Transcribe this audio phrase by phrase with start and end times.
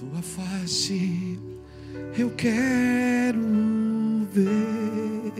[0.00, 1.38] tua face
[2.16, 3.38] eu quero
[4.32, 5.34] ver,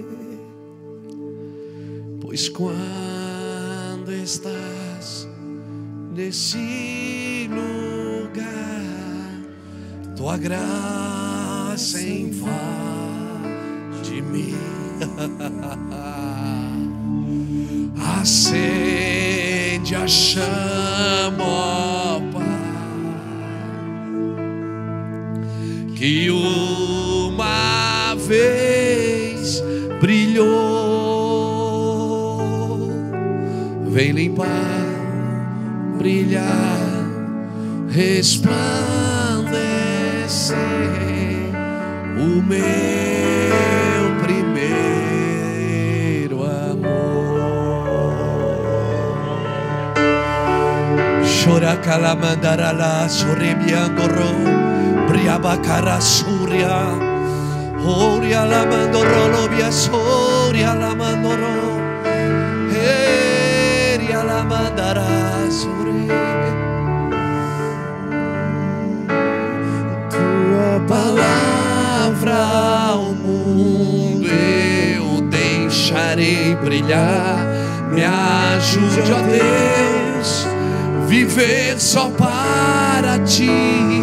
[2.21, 5.26] pois quando estás
[6.14, 8.44] nesse lugar,
[10.14, 12.61] tua graça invade
[14.30, 14.54] mim.
[18.20, 20.45] Acende a chama,
[30.30, 30.79] brilhou,
[33.88, 34.47] vem limpar,
[35.98, 36.78] brilhar,
[37.91, 38.56] resplandecer
[42.16, 42.61] o meu
[44.22, 45.58] primeiro
[46.44, 47.80] amor.
[51.24, 54.30] Chora calamandarala, sorribiandoro,
[55.08, 57.09] briabacara surya,
[57.84, 61.81] oria la mandoro, lobia soria la mandoro,
[62.73, 66.31] eria la mandara surya.
[70.11, 72.36] tua palavra
[72.91, 77.39] ao mundo eu deixarei brilhar.
[77.92, 80.47] Me ajude, ó Deus,
[81.08, 83.99] viver só para ti.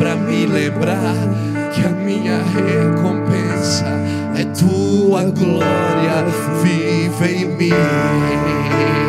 [0.00, 1.14] Para me lembrar
[1.74, 3.84] que a minha recompensa
[4.34, 6.24] é tua glória
[6.62, 8.99] vive em mim.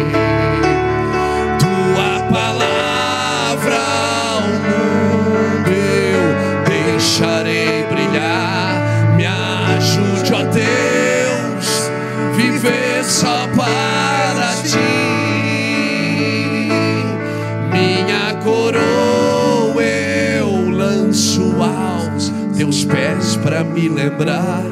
[23.43, 24.63] Para me lembrar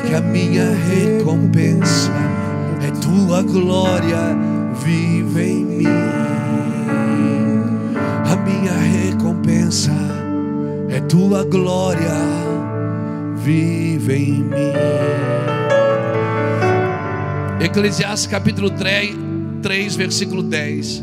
[0.00, 2.12] que a minha recompensa
[2.86, 4.36] é tua glória
[4.84, 5.86] vive em mim.
[7.96, 9.92] A minha recompensa
[10.88, 12.14] é tua glória
[13.36, 14.74] vive em mim.
[17.60, 19.16] Eclesiastes capítulo 3,
[19.62, 21.02] 3, versículo 10.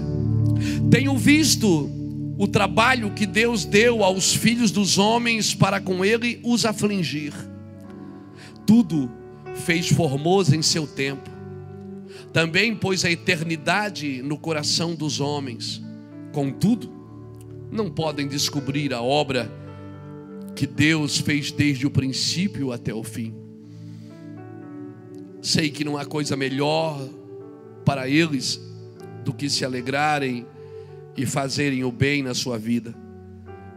[0.90, 2.00] Tenho visto
[2.41, 7.31] o trabalho que Deus deu aos filhos dos homens para com ele os afligir.
[8.66, 9.12] Tudo
[9.53, 11.30] fez formoso em seu tempo.
[12.34, 15.84] Também pôs a eternidade no coração dos homens.
[16.31, 16.91] Contudo,
[17.72, 19.47] não podem descobrir a obra
[20.56, 23.35] que Deus fez desde o princípio até o fim.
[25.44, 27.07] Sei que não há coisa melhor
[27.85, 28.59] para eles
[29.24, 30.47] do que se alegrarem
[31.16, 32.96] e fazerem o bem na sua vida.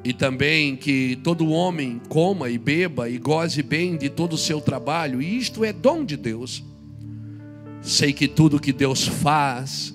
[0.05, 4.61] E também que todo homem coma e beba e goze bem de todo o seu
[4.61, 6.63] trabalho, e isto é dom de Deus.
[7.81, 9.95] Sei que tudo que Deus faz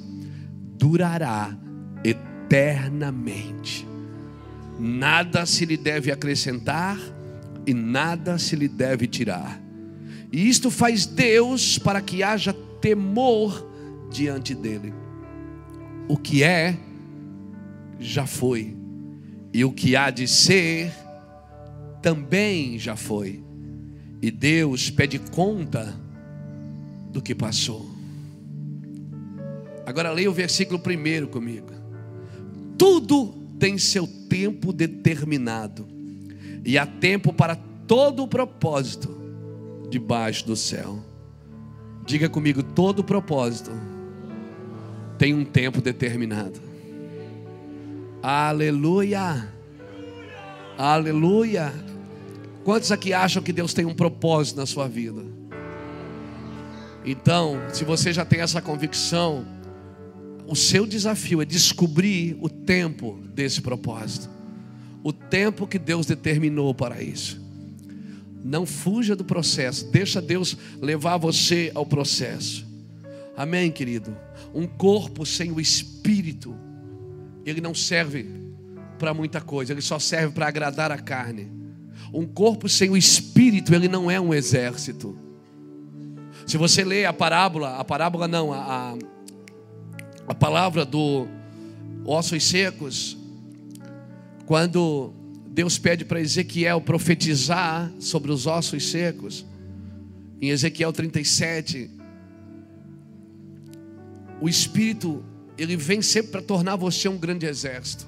[0.77, 1.55] durará
[2.03, 3.87] eternamente.
[4.79, 6.97] Nada se lhe deve acrescentar
[7.67, 9.61] e nada se lhe deve tirar.
[10.31, 13.67] E isto faz Deus para que haja temor
[14.11, 14.93] diante dele.
[16.07, 16.77] O que é,
[17.99, 18.75] já foi,
[19.53, 20.91] e o que há de ser,
[22.01, 23.43] também já foi.
[24.21, 25.95] E Deus pede conta
[27.11, 27.89] do que passou.
[29.85, 31.67] Agora leia o versículo primeiro comigo.
[32.77, 35.87] Tudo tem seu tempo determinado,
[36.63, 37.55] e há tempo para
[37.87, 39.17] todo o propósito
[39.89, 41.03] debaixo do céu.
[42.05, 43.71] Diga comigo, todo propósito
[45.17, 46.68] tem um tempo determinado.
[48.21, 49.47] Aleluia.
[50.77, 51.73] Aleluia.
[52.65, 55.23] Quantos aqui acham que Deus tem um propósito na sua vida?
[57.05, 59.47] Então, se você já tem essa convicção,
[60.45, 64.29] o seu desafio é descobrir o tempo desse propósito.
[65.01, 67.41] O tempo que Deus determinou para isso.
[68.43, 72.67] Não fuja do processo, deixa Deus levar você ao processo.
[73.35, 74.15] Amém, querido?
[74.53, 76.53] Um corpo sem o espírito,
[77.45, 78.25] ele não serve
[78.97, 81.49] para muita coisa, ele só serve para agradar a carne.
[82.13, 85.17] Um corpo sem o espírito, ele não é um exército.
[86.45, 88.95] Se você lê a parábola, a parábola não, a,
[90.27, 91.27] a, palavra do
[92.05, 93.17] ossos secos,
[94.45, 95.13] quando
[95.47, 99.45] Deus pede para Ezequiel profetizar sobre os ossos secos,
[100.41, 101.91] em Ezequiel 37,
[104.41, 105.23] o Espírito,
[105.59, 108.07] ele vem sempre para tornar você um grande exército.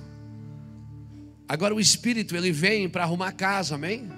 [1.47, 4.09] Agora, o Espírito, ele vem para arrumar casa, amém?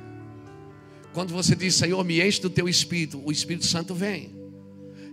[1.13, 4.31] Quando você diz, Senhor, me enche do teu Espírito, o Espírito Santo vem.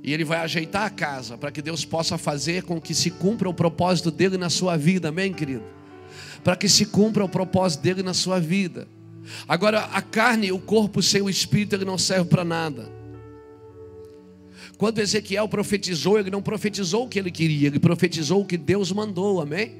[0.03, 3.49] E ele vai ajeitar a casa para que Deus possa fazer com que se cumpra
[3.49, 5.65] o propósito dele na sua vida, amém, querido?
[6.45, 8.87] Para que se cumpra o propósito dele na sua vida.
[9.49, 13.00] Agora, a carne, o corpo sem o espírito, ele não serve para nada.
[14.81, 18.91] Quando Ezequiel profetizou, ele não profetizou o que ele queria, ele profetizou o que Deus
[18.91, 19.73] mandou, amém?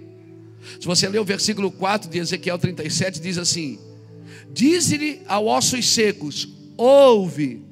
[0.79, 3.79] Se você ler o versículo 4 de Ezequiel 37, diz assim:
[4.53, 7.63] Diz-lhe a ossos secos: Ouve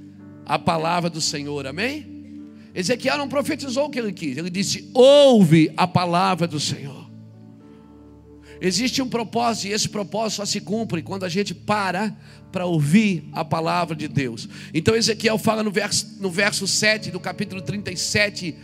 [0.46, 2.46] a palavra do Senhor, amém?
[2.74, 7.07] Ezequiel não profetizou o que ele quis, ele disse: Ouve a palavra do Senhor.
[8.60, 12.16] Existe um propósito e esse propósito só se cumpre quando a gente para
[12.50, 14.48] para ouvir a palavra de Deus.
[14.72, 18.54] Então Ezequiel fala no verso, no verso 7 do capítulo 37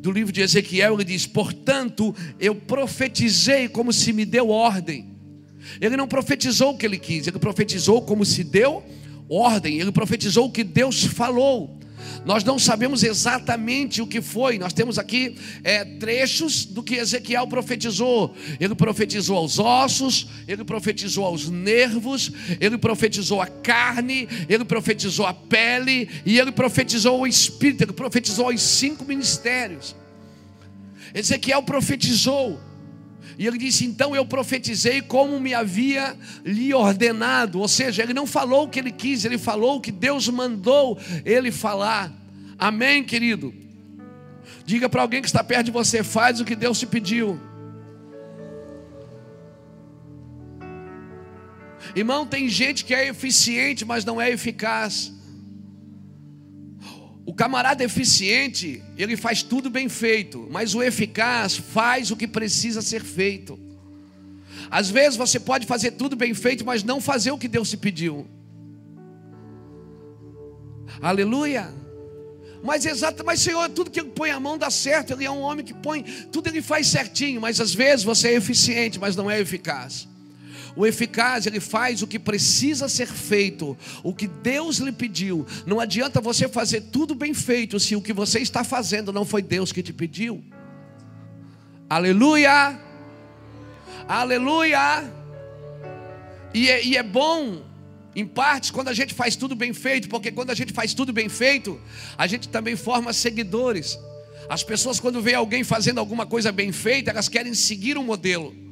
[0.00, 5.16] do livro de Ezequiel, ele diz: Portanto, eu profetizei como se me deu ordem.
[5.80, 8.84] Ele não profetizou o que ele quis, ele profetizou como se deu
[9.28, 11.75] ordem, ele profetizou o que Deus falou.
[12.24, 14.58] Nós não sabemos exatamente o que foi.
[14.58, 18.34] Nós temos aqui é, trechos do que Ezequiel profetizou.
[18.58, 25.34] Ele profetizou aos ossos, ele profetizou aos nervos, ele profetizou a carne, ele profetizou a
[25.34, 27.82] pele e ele profetizou o espírito.
[27.82, 29.94] Ele profetizou os cinco ministérios.
[31.14, 32.60] Ezequiel profetizou.
[33.38, 37.60] E ele disse: Então eu profetizei como me havia lhe ordenado.
[37.60, 40.98] Ou seja, ele não falou o que ele quis, ele falou o que Deus mandou
[41.24, 42.12] ele falar.
[42.58, 43.52] Amém, querido?
[44.64, 47.38] Diga para alguém que está perto de você: faz o que Deus te pediu.
[51.94, 55.15] Irmão, tem gente que é eficiente, mas não é eficaz.
[57.26, 62.80] O camarada eficiente, ele faz tudo bem feito, mas o eficaz faz o que precisa
[62.80, 63.58] ser feito.
[64.70, 67.76] Às vezes você pode fazer tudo bem feito, mas não fazer o que Deus te
[67.76, 68.28] pediu.
[71.02, 71.74] Aleluia.
[72.62, 75.12] Mas exato, mas Senhor, tudo que ele põe a mão dá certo.
[75.12, 78.34] Ele é um homem que põe, tudo ele faz certinho, mas às vezes você é
[78.34, 80.08] eficiente, mas não é eficaz.
[80.76, 85.46] O eficaz, ele faz o que precisa ser feito, o que Deus lhe pediu.
[85.64, 89.40] Não adianta você fazer tudo bem feito se o que você está fazendo não foi
[89.40, 90.44] Deus que te pediu.
[91.88, 92.78] Aleluia!
[94.06, 95.10] Aleluia!
[96.52, 97.62] E é, e é bom,
[98.14, 101.12] em partes, quando a gente faz tudo bem feito, porque quando a gente faz tudo
[101.12, 101.80] bem feito,
[102.18, 103.98] a gente também forma seguidores.
[104.48, 108.65] As pessoas, quando vê alguém fazendo alguma coisa bem feita, elas querem seguir um modelo.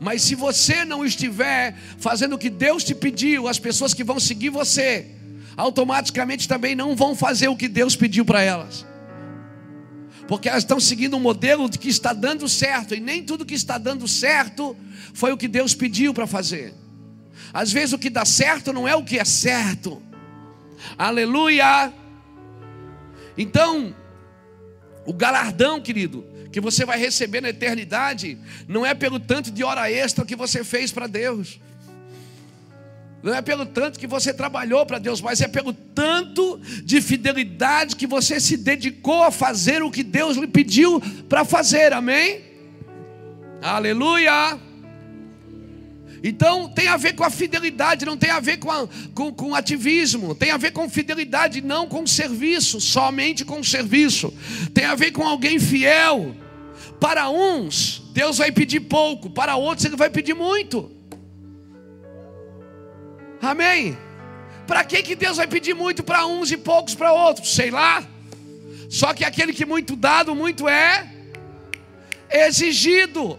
[0.00, 4.20] Mas se você não estiver fazendo o que Deus te pediu, as pessoas que vão
[4.20, 5.06] seguir você,
[5.56, 8.84] automaticamente também não vão fazer o que Deus pediu para elas.
[10.28, 13.54] Porque elas estão seguindo um modelo de que está dando certo, e nem tudo que
[13.54, 14.76] está dando certo
[15.14, 16.74] foi o que Deus pediu para fazer.
[17.52, 20.02] Às vezes o que dá certo não é o que é certo.
[20.98, 21.92] Aleluia!
[23.38, 23.94] Então,
[25.06, 29.90] o galardão, querido, que você vai receber na eternidade não é pelo tanto de hora
[29.90, 31.60] extra que você fez para Deus.
[33.22, 37.96] Não é pelo tanto que você trabalhou para Deus, mas é pelo tanto de fidelidade
[37.96, 42.42] que você se dedicou a fazer o que Deus lhe pediu para fazer, amém?
[43.60, 44.65] Aleluia!
[46.26, 49.54] Então tem a ver com a fidelidade, não tem a ver com, a, com, com
[49.54, 54.34] ativismo, tem a ver com fidelidade, não com serviço, somente com serviço.
[54.74, 56.34] Tem a ver com alguém fiel.
[56.98, 60.90] Para uns, Deus vai pedir pouco, para outros, Ele vai pedir muito.
[63.40, 63.96] Amém?
[64.66, 67.54] Para que, que Deus vai pedir muito para uns e poucos para outros?
[67.54, 68.04] Sei lá.
[68.88, 71.08] Só que aquele que muito dado, muito é
[72.28, 73.38] exigido.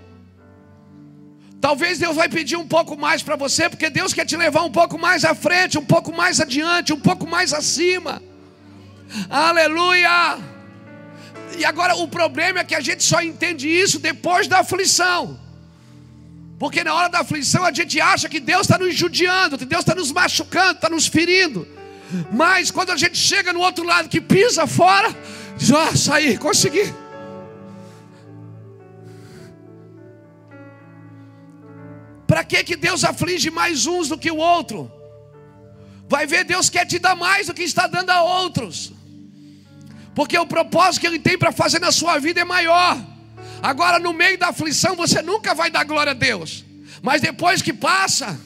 [1.67, 4.71] Talvez Deus vai pedir um pouco mais para você, porque Deus quer te levar um
[4.71, 8.24] pouco mais à frente, um pouco mais adiante, um pouco mais acima.
[9.29, 10.38] Aleluia!
[11.57, 15.38] E agora o problema é que a gente só entende isso depois da aflição.
[16.57, 19.81] Porque na hora da aflição a gente acha que Deus está nos judiando, que Deus
[19.81, 21.67] está nos machucando, está nos ferindo.
[22.31, 25.13] Mas quando a gente chega no outro lado que pisa fora,
[25.57, 26.93] diz: Ah, saí, consegui.
[32.38, 34.91] Para que, que Deus aflige mais uns do que o outro?
[36.08, 38.94] Vai ver, Deus quer te dar mais do que está dando a outros
[40.17, 43.00] porque o propósito que Ele tem para fazer na sua vida é maior.
[43.62, 46.65] Agora, no meio da aflição, você nunca vai dar glória a Deus,
[47.03, 48.39] mas depois que passa,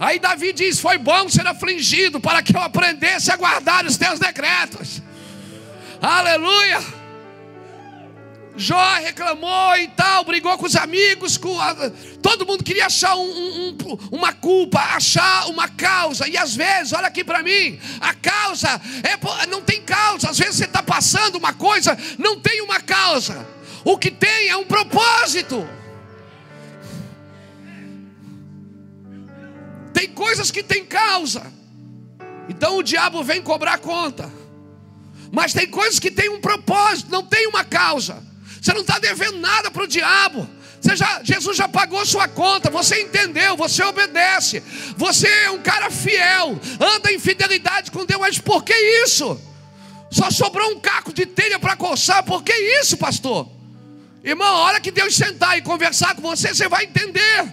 [0.00, 4.18] aí Davi diz: Foi bom ser afligido para que eu aprendesse a guardar os teus
[4.18, 5.00] decretos.
[6.02, 6.95] Aleluia!
[8.56, 11.74] Jó reclamou e tal, brigou com os amigos, com a...
[12.22, 13.76] todo mundo queria achar um, um,
[14.10, 16.26] uma culpa, achar uma causa.
[16.26, 20.30] E às vezes, olha aqui para mim, a causa é, não tem causa.
[20.30, 23.46] Às vezes você está passando uma coisa, não tem uma causa.
[23.84, 25.68] O que tem é um propósito.
[29.92, 31.52] Tem coisas que têm causa.
[32.48, 34.32] Então o diabo vem cobrar conta.
[35.30, 38.25] Mas tem coisas que têm um propósito, não tem uma causa.
[38.66, 40.48] Você não está devendo nada para o diabo.
[40.82, 44.60] Já, Jesus já pagou sua conta, você entendeu, você obedece,
[44.96, 49.40] você é um cara fiel, anda em fidelidade com Deus, mas por que isso?
[50.10, 53.48] Só sobrou um caco de telha para coçar, por que isso, pastor?
[54.24, 57.52] Irmão, a hora que Deus sentar e conversar com você, você vai entender.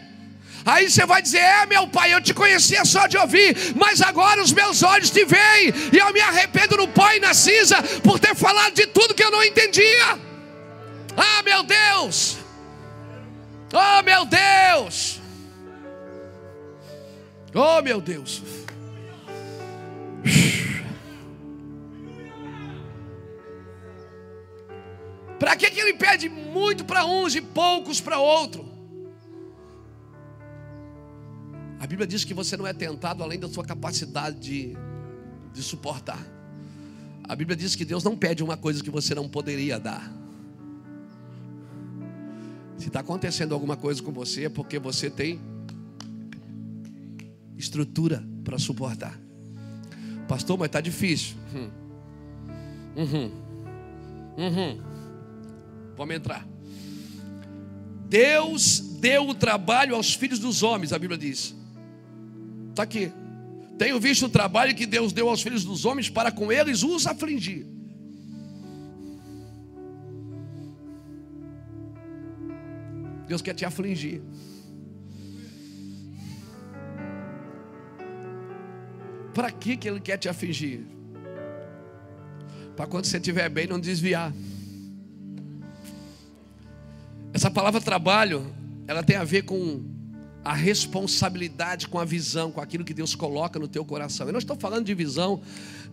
[0.66, 4.42] Aí você vai dizer: É, meu pai, eu te conhecia só de ouvir, mas agora
[4.42, 8.20] os meus olhos te veem, e eu me arrependo no pó e na cinza por
[8.20, 10.33] ter falado de tudo que eu não entendia.
[11.16, 12.38] Ah, meu Deus!
[13.74, 15.22] Oh, meu Deus!
[17.54, 18.42] Oh, meu Deus!
[25.40, 28.72] Para que, que ele pede muito para uns e poucos para outro?
[31.80, 34.78] A Bíblia diz que você não é tentado além da sua capacidade de,
[35.54, 36.26] de suportar.
[37.28, 40.23] A Bíblia diz que Deus não pede uma coisa que você não poderia dar.
[42.84, 45.40] Se está acontecendo alguma coisa com você, é porque você tem
[47.58, 49.18] estrutura para suportar.
[50.28, 51.38] Pastor, mas está difícil.
[51.54, 51.72] Uhum.
[52.98, 53.32] Uhum.
[54.38, 54.82] Uhum.
[55.96, 56.46] Vamos entrar.
[58.10, 61.56] Deus deu o trabalho aos filhos dos homens, a Bíblia diz.
[62.72, 63.14] Está aqui.
[63.78, 67.08] Tenho visto o trabalho que Deus deu aos filhos dos homens para com eles os
[67.08, 67.66] afligir.
[73.34, 74.22] Deus quer te afligir.
[79.34, 80.86] Para que, que Ele quer te afligir?
[82.76, 84.32] Para quando você estiver bem, não desviar.
[87.34, 88.54] Essa palavra trabalho,
[88.88, 89.84] ela tem a ver com
[90.44, 94.28] a responsabilidade com a visão, com aquilo que Deus coloca no teu coração.
[94.28, 95.42] Eu não estou falando de visão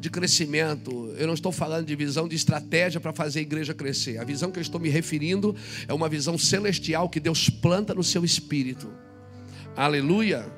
[0.01, 4.19] de crescimento, eu não estou falando de visão de estratégia para fazer a igreja crescer.
[4.19, 5.55] A visão que eu estou me referindo
[5.87, 8.91] é uma visão celestial que Deus planta no seu espírito.
[9.77, 10.51] Aleluia.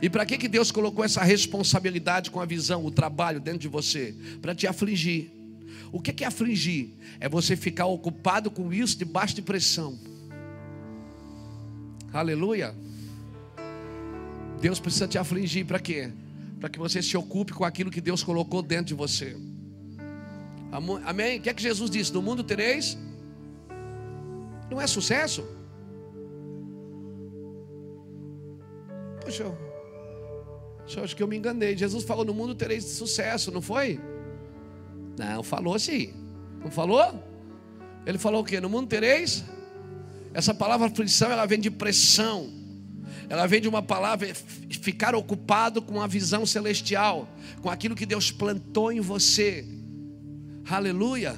[0.00, 3.68] E para que, que Deus colocou essa responsabilidade com a visão, o trabalho dentro de
[3.68, 4.14] você?
[4.40, 5.30] Para te afligir.
[5.92, 6.94] O que é afligir?
[7.20, 9.98] É você ficar ocupado com isso debaixo de pressão.
[12.12, 12.74] Aleluia.
[14.60, 16.10] Deus precisa te afligir para quê?
[16.60, 19.36] Para que você se ocupe com aquilo que Deus colocou dentro de você.
[21.04, 21.38] Amém?
[21.38, 22.12] O que é que Jesus disse?
[22.12, 22.98] No mundo tereis.
[24.70, 25.46] Não é sucesso?
[29.20, 29.44] Poxa,
[30.96, 31.76] eu, acho que eu me enganei.
[31.76, 34.00] Jesus falou: No mundo tereis sucesso, não foi?
[35.18, 36.12] Não, falou sim.
[36.62, 37.22] Não falou?
[38.04, 38.60] Ele falou o quê?
[38.60, 39.44] No mundo tereis.
[40.32, 42.55] Essa palavra aflição, ela vem de pressão
[43.28, 44.32] ela vem de uma palavra
[44.80, 47.28] ficar ocupado com a visão celestial,
[47.60, 49.64] com aquilo que Deus plantou em você.
[50.68, 51.36] Aleluia.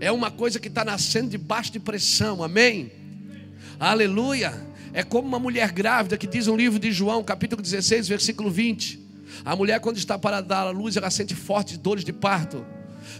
[0.00, 2.92] É uma coisa que está nascendo debaixo de pressão, amém?
[3.80, 4.66] Aleluia.
[4.92, 9.06] É como uma mulher grávida que diz no livro de João, capítulo 16, versículo 20.
[9.44, 12.64] A mulher, quando está para dar a luz, ela sente fortes dores de parto.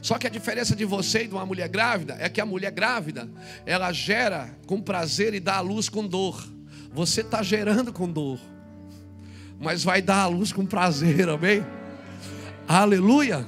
[0.01, 2.71] Só que a diferença de você e de uma mulher grávida é que a mulher
[2.71, 3.29] grávida,
[3.67, 6.58] ela gera com prazer e dá a luz com dor.
[6.99, 8.41] Você está gerando com dor,
[9.61, 11.65] mas vai dar a luz com prazer, amém?
[12.67, 13.47] Aleluia!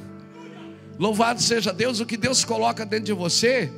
[0.96, 3.68] Louvado seja Deus, o que Deus coloca dentro de você,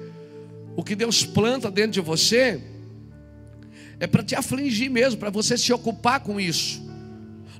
[0.76, 2.62] o que Deus planta dentro de você,
[3.98, 6.82] é para te afligir mesmo, para você se ocupar com isso.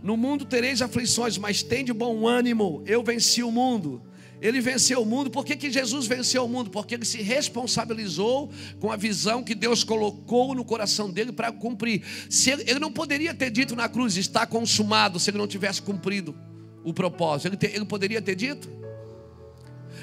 [0.02, 4.02] No mundo tereis aflições, mas tem de bom ânimo, eu venci o mundo.
[4.42, 5.30] Ele venceu o mundo.
[5.30, 6.68] Por que, que Jesus venceu o mundo?
[6.68, 12.02] Porque ele se responsabilizou com a visão que Deus colocou no coração dele para cumprir.
[12.28, 15.80] Se ele, ele, não poderia ter dito na cruz, está consumado, se ele não tivesse
[15.80, 16.34] cumprido
[16.82, 17.46] o propósito.
[17.46, 18.68] Ele, te, ele poderia ter dito?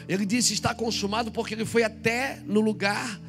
[0.07, 3.19] Ele disse está consumado porque ele foi até no lugar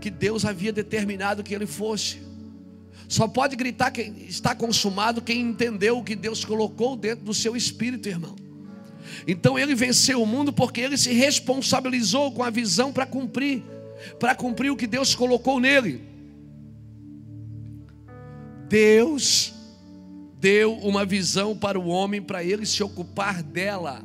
[0.00, 2.22] que Deus havia determinado que ele fosse.
[3.08, 7.56] Só pode gritar que está consumado quem entendeu o que Deus colocou dentro do seu
[7.56, 8.41] espírito, irmão.
[9.26, 13.62] Então ele venceu o mundo porque ele se responsabilizou com a visão para cumprir,
[14.18, 16.02] para cumprir o que Deus colocou nele.
[18.68, 19.52] Deus
[20.40, 24.04] deu uma visão para o homem para ele se ocupar dela.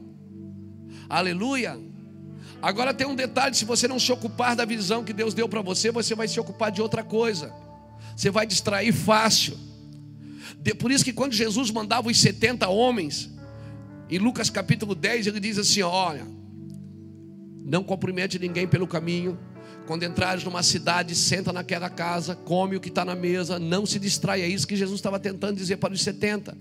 [1.10, 1.80] Aleluia.
[2.62, 5.62] Agora tem um detalhe: se você não se ocupar da visão que Deus deu para
[5.62, 7.54] você, você vai se ocupar de outra coisa.
[8.16, 9.58] Você vai distrair fácil.
[10.80, 13.30] Por isso que quando Jesus mandava os 70 homens,
[14.10, 16.26] em Lucas capítulo 10, ele diz assim: Olha,
[17.64, 19.38] não cumprimente ninguém pelo caminho.
[19.86, 23.98] Quando entrares numa cidade, senta naquela casa, come o que está na mesa, não se
[23.98, 24.44] distraia.
[24.44, 26.58] É isso que Jesus estava tentando dizer para os 70.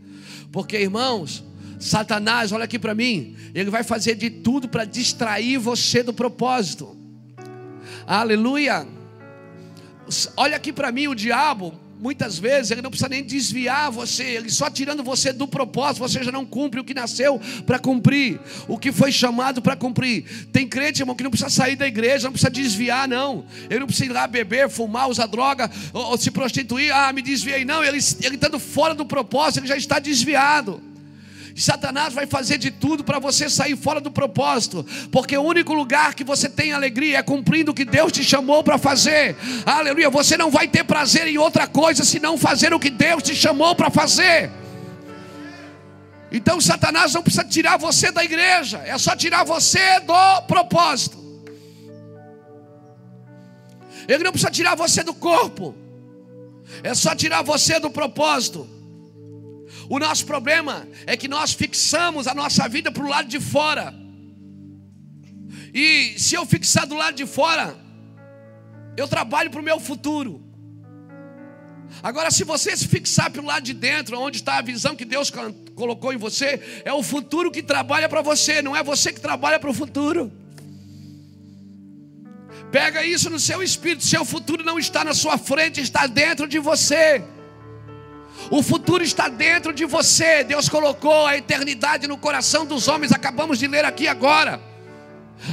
[0.53, 1.45] Porque, irmãos,
[1.79, 6.97] Satanás, olha aqui para mim, ele vai fazer de tudo para distrair você do propósito.
[8.07, 8.87] Aleluia.
[10.37, 14.51] Olha aqui para mim, o diabo, muitas vezes, ele não precisa nem desviar você, ele
[14.51, 18.39] só tirando você do propósito, você já não cumpre o que nasceu para cumprir,
[18.69, 20.49] o que foi chamado para cumprir.
[20.53, 23.45] Tem crente, irmão, que não precisa sair da igreja, não precisa desviar, não.
[23.71, 27.23] Ele não precisa ir lá beber, fumar, usar droga, ou, ou se prostituir, ah, me
[27.23, 27.65] desviei.
[27.65, 30.83] Não, ele, ele estando fora do propósito, ele já está desviado.
[31.57, 36.15] Satanás vai fazer de tudo para você sair fora do propósito, porque o único lugar
[36.15, 39.35] que você tem alegria é cumprindo o que Deus te chamou para fazer.
[39.65, 40.11] Aleluia.
[40.11, 43.75] Você não vai ter prazer em outra coisa senão fazer o que Deus te chamou
[43.75, 44.51] para fazer.
[46.31, 51.17] Então Satanás não precisa tirar você da igreja, é só tirar você do propósito.
[54.07, 55.75] Ele não precisa tirar você do corpo,
[56.83, 58.76] é só tirar você do propósito.
[59.89, 63.95] O nosso problema é que nós fixamos a nossa vida para o lado de fora.
[65.73, 67.77] E se eu fixar do lado de fora,
[68.97, 70.43] eu trabalho para o meu futuro.
[72.03, 75.05] Agora, se você se fixar para o lado de dentro, onde está a visão que
[75.05, 75.33] Deus
[75.75, 79.59] colocou em você, é o futuro que trabalha para você, não é você que trabalha
[79.59, 80.33] para o futuro.
[82.73, 86.59] Pega isso no seu espírito, seu futuro não está na sua frente, está dentro de
[86.59, 87.23] você.
[88.51, 90.45] O futuro está dentro de você.
[90.45, 93.13] Deus colocou a eternidade no coração dos homens.
[93.13, 94.61] Acabamos de ler aqui agora.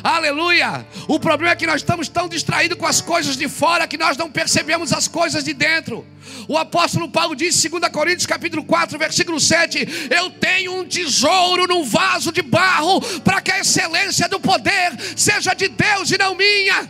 [0.01, 0.85] Aleluia!
[1.07, 4.15] O problema é que nós estamos tão distraídos com as coisas de fora que nós
[4.15, 6.05] não percebemos as coisas de dentro.
[6.47, 11.83] O apóstolo Paulo diz, 2 Coríntios capítulo 4, versículo 7: Eu tenho um tesouro num
[11.83, 16.89] vaso de barro, para que a excelência do poder seja de Deus e não minha.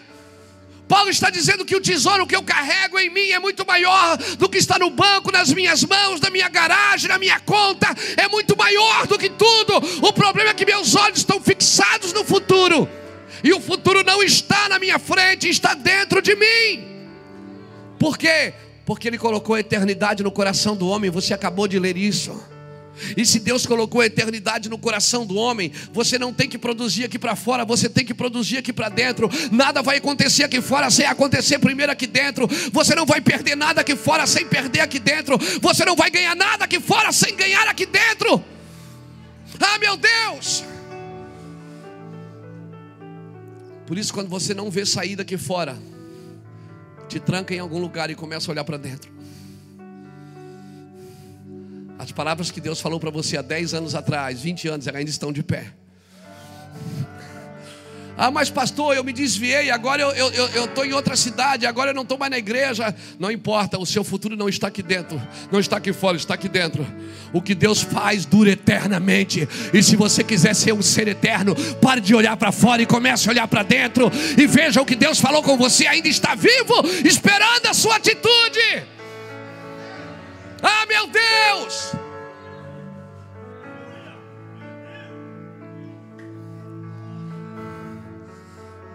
[0.93, 4.47] Paulo está dizendo que o tesouro que eu carrego em mim é muito maior do
[4.47, 8.56] que está no banco, nas minhas mãos, na minha garagem, na minha conta, é muito
[8.56, 9.73] maior do que tudo.
[10.08, 12.88] O problema é que meus olhos estão fixados no futuro,
[13.43, 17.08] e o futuro não está na minha frente, está dentro de mim.
[17.97, 18.53] Por quê?
[18.86, 22.53] Porque Ele colocou a eternidade no coração do homem, você acabou de ler isso.
[23.17, 27.06] E se Deus colocou a eternidade no coração do homem, você não tem que produzir
[27.06, 29.29] aqui para fora, você tem que produzir aqui para dentro.
[29.51, 32.47] Nada vai acontecer aqui fora sem acontecer primeiro aqui dentro.
[32.71, 35.38] Você não vai perder nada aqui fora sem perder aqui dentro.
[35.62, 38.43] Você não vai ganhar nada aqui fora sem ganhar aqui dentro.
[39.60, 40.63] Ah, meu Deus!
[43.86, 45.77] Por isso, quando você não vê saída aqui fora,
[47.08, 49.12] te tranca em algum lugar e começa a olhar para dentro.
[52.04, 55.32] As palavras que Deus falou para você há 10 anos atrás, 20 anos, ainda estão
[55.32, 55.68] de pé.
[58.18, 61.92] Ah, mas pastor, eu me desviei, agora eu estou eu, eu, em outra cidade, agora
[61.92, 62.94] eu não estou mais na igreja.
[63.18, 66.50] Não importa, o seu futuro não está aqui dentro, não está aqui fora, está aqui
[66.50, 66.86] dentro.
[67.32, 69.48] O que Deus faz dura eternamente.
[69.74, 73.30] E se você quiser ser um ser eterno, pare de olhar para fora e comece
[73.30, 74.12] a olhar para dentro.
[74.38, 78.92] E veja o que Deus falou com você, ainda está vivo, esperando a sua atitude.
[80.63, 81.93] Ah, meu Deus!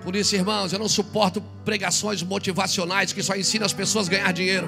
[0.02, 4.32] Por isso, irmãos, eu não suporto pregações motivacionais que só ensinam as pessoas a ganhar
[4.32, 4.66] dinheiro.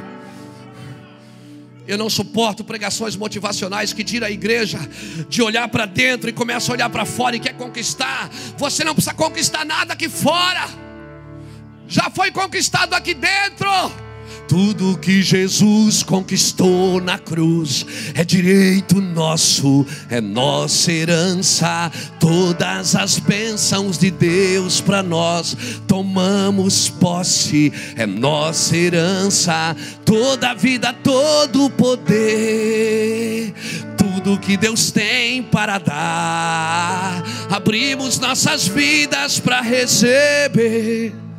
[1.89, 4.79] Eu não suporto pregações motivacionais que tiram a igreja
[5.31, 8.29] de olhar para dentro e começa a olhar para fora e quer conquistar.
[8.59, 10.69] Você não precisa conquistar nada aqui fora.
[11.89, 13.71] Já foi conquistado aqui dentro.
[14.49, 21.91] Tudo que Jesus conquistou na cruz é direito nosso, é nossa herança.
[22.19, 29.77] Todas as bênçãos de Deus para nós tomamos posse, é nossa herança.
[30.05, 33.55] Toda vida, todo poder,
[33.97, 41.30] tudo que Deus tem para dar, abrimos nossas vidas para receber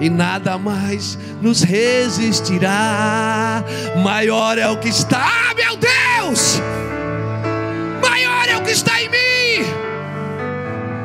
[0.00, 3.62] e nada mais nos resistirá.
[4.02, 6.60] Maior é o que está, ah, meu Deus!
[8.02, 9.64] Maior é o que está em mim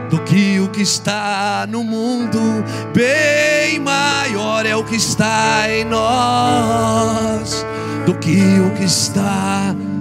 [0.09, 2.39] do que o que está no mundo.
[2.93, 7.65] Bem maior é o que está em nós
[8.05, 9.94] do que o que está abrimos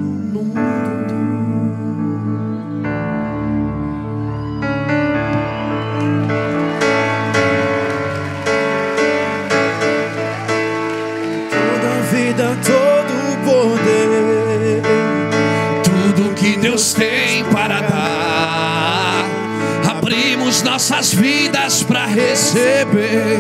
[20.91, 23.39] nossas vidas para receber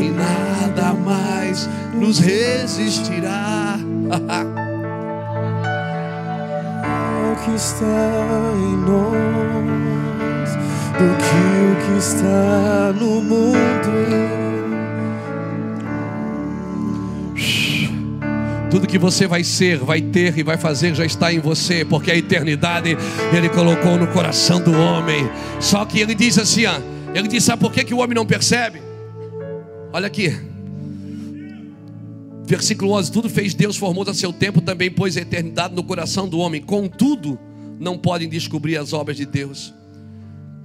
[0.00, 3.76] e nada mais nos resistirá.
[7.30, 7.84] o que está
[8.56, 10.50] em nós
[10.96, 14.39] do que o que está no mundo.
[18.70, 22.08] Tudo que você vai ser, vai ter e vai fazer já está em você, porque
[22.08, 22.96] a eternidade
[23.36, 25.28] Ele colocou no coração do homem.
[25.58, 26.80] Só que Ele diz assim: ó,
[27.12, 28.80] Ele diz: sabe por que, que o homem não percebe?
[29.92, 30.32] Olha aqui,
[32.46, 36.28] versículo 11: Tudo fez Deus, formou a seu tempo, também pôs a eternidade no coração
[36.28, 36.62] do homem.
[36.62, 37.36] Contudo,
[37.80, 39.74] não podem descobrir as obras de Deus,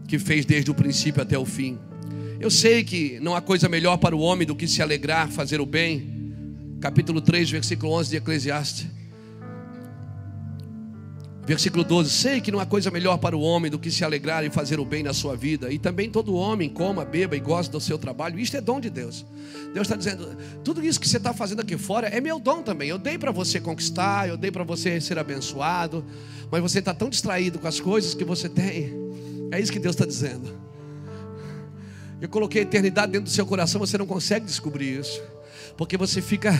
[0.07, 1.79] que fez desde o princípio até o fim.
[2.39, 5.59] Eu sei que não há coisa melhor para o homem do que se alegrar, fazer
[5.59, 6.14] o bem
[6.85, 8.85] capítulo 3, versículo 11 de Eclesiastes.
[11.43, 14.45] Versículo 12: Sei que não há coisa melhor para o homem do que se alegrar
[14.45, 15.71] e fazer o bem na sua vida.
[15.71, 18.37] E também todo homem coma, beba e goste do seu trabalho.
[18.37, 19.25] Isto é dom de Deus.
[19.73, 22.87] Deus está dizendo: tudo isso que você está fazendo aqui fora é meu dom também.
[22.87, 26.05] Eu dei para você conquistar, eu dei para você ser abençoado.
[26.51, 28.93] Mas você está tão distraído com as coisas que você tem.
[29.51, 30.53] É isso que Deus está dizendo.
[32.21, 35.19] Eu coloquei a eternidade dentro do seu coração, você não consegue descobrir isso
[35.77, 36.53] porque você fica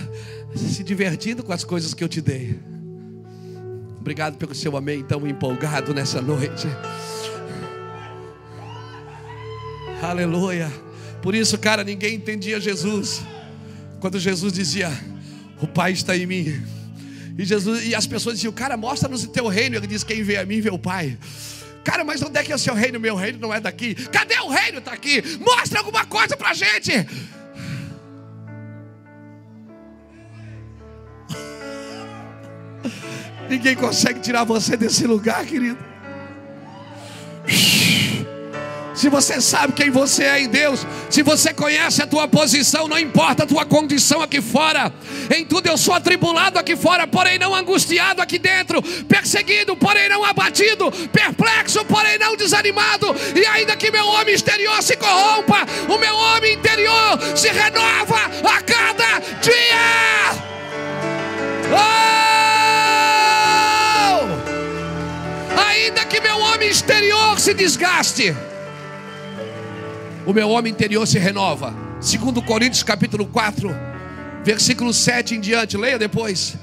[0.56, 2.60] se divertindo com as coisas que eu te dei.
[3.99, 6.67] Obrigado pelo seu amém tão empolgado nessa noite.
[10.01, 10.71] Aleluia.
[11.21, 13.23] Por isso, cara, ninguém entendia Jesus.
[13.99, 14.91] Quando Jesus dizia:
[15.62, 16.62] "O Pai está em mim".
[17.38, 19.75] E Jesus e as pessoas diziam: "Cara, mostra-nos o teu reino".
[19.75, 21.17] Ele diz: "Quem vê a mim vê o Pai".
[21.84, 22.99] Cara, mas onde é que é o seu reino?
[22.99, 23.93] Meu reino não é daqui.
[23.95, 24.80] Cadê o reino?
[24.80, 25.23] Está aqui.
[25.39, 26.91] Mostra alguma coisa para gente.
[33.49, 35.77] Ninguém consegue tirar você desse lugar, querido.
[38.95, 42.97] Se você sabe quem você é em Deus, se você conhece a tua posição, não
[42.97, 44.91] importa a tua condição aqui fora,
[45.36, 50.23] em tudo eu sou atribulado aqui fora, porém não angustiado aqui dentro, perseguido, porém não
[50.23, 56.15] abatido, perplexo, porém não desanimado, e ainda que meu homem exterior se corrompa, o meu
[56.15, 60.31] homem interior se renova a cada dia.
[61.71, 62.34] Oh!
[65.75, 68.35] Ainda que meu homem exterior se desgaste,
[70.25, 71.75] o meu homem interior se renova.
[71.99, 73.69] Segundo Coríntios capítulo 4,
[74.43, 76.55] versículo 7 em diante, leia depois.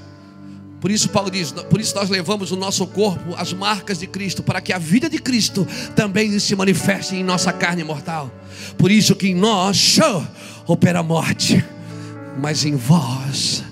[0.81, 4.43] Por isso Paulo diz, por isso nós levamos o nosso corpo as marcas de Cristo,
[4.43, 8.31] para que a vida de Cristo também se manifeste em nossa carne mortal.
[8.77, 10.25] Por isso que em nós show,
[10.67, 11.63] opera a morte,
[12.37, 13.63] mas em vós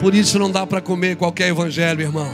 [0.00, 2.32] Por isso não dá para comer qualquer evangelho, irmão.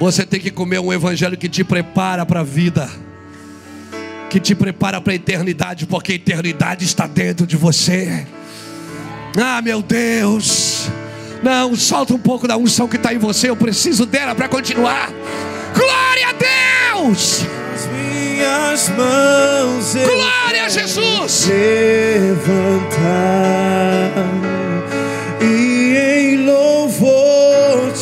[0.00, 2.90] Você tem que comer um evangelho que te prepara para a vida,
[4.28, 8.26] que te prepara para a eternidade, porque a eternidade está dentro de você.
[9.40, 10.88] Ah, meu Deus.
[11.40, 13.48] Não, solta um pouco da unção que está em você.
[13.48, 15.12] Eu preciso dela para continuar.
[15.72, 17.42] Glória a Deus!
[17.74, 19.94] As minhas mãos.
[19.94, 21.46] Glória a Jesus!
[21.46, 22.84] Levantar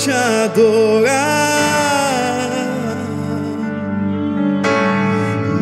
[0.03, 1.13] te adorar.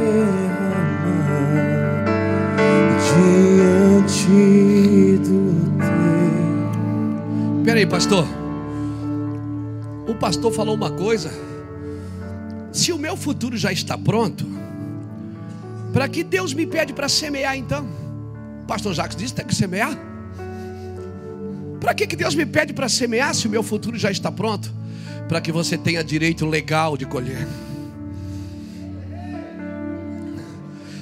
[3.03, 4.37] diante
[5.27, 5.37] do
[5.77, 7.63] teu.
[7.65, 8.25] Peraí, pastor.
[10.07, 11.29] O pastor falou uma coisa.
[12.71, 14.45] Se o meu futuro já está pronto,
[15.91, 18.08] para que Deus me pede para semear então?
[18.69, 19.97] Pastor Jacques disse: tem que semear.
[21.81, 24.71] Para que, que Deus me pede para semear se o meu futuro já está pronto?
[25.27, 27.47] Para que você tenha direito legal de colher.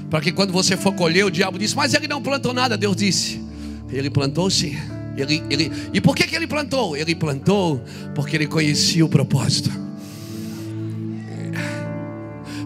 [0.10, 2.77] Para que quando você for colher, o diabo disse: Mas ele não plantou nada.
[2.77, 3.43] Deus disse:
[3.89, 4.77] Ele plantou sim.
[5.17, 6.95] Ele, ele, e por que, que ele plantou?
[6.95, 7.84] Ele plantou
[8.15, 9.69] porque ele conhecia o propósito.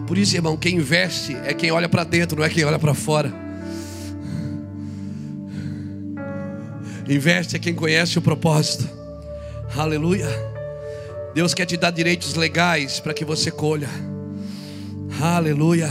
[0.06, 2.92] Por isso, irmão, quem investe é quem olha para dentro, não é quem olha para
[2.92, 3.51] fora.
[7.12, 8.88] Investe a quem conhece o propósito.
[9.76, 10.26] Aleluia.
[11.34, 13.90] Deus quer te dar direitos legais para que você colha.
[15.20, 15.90] Aleluia.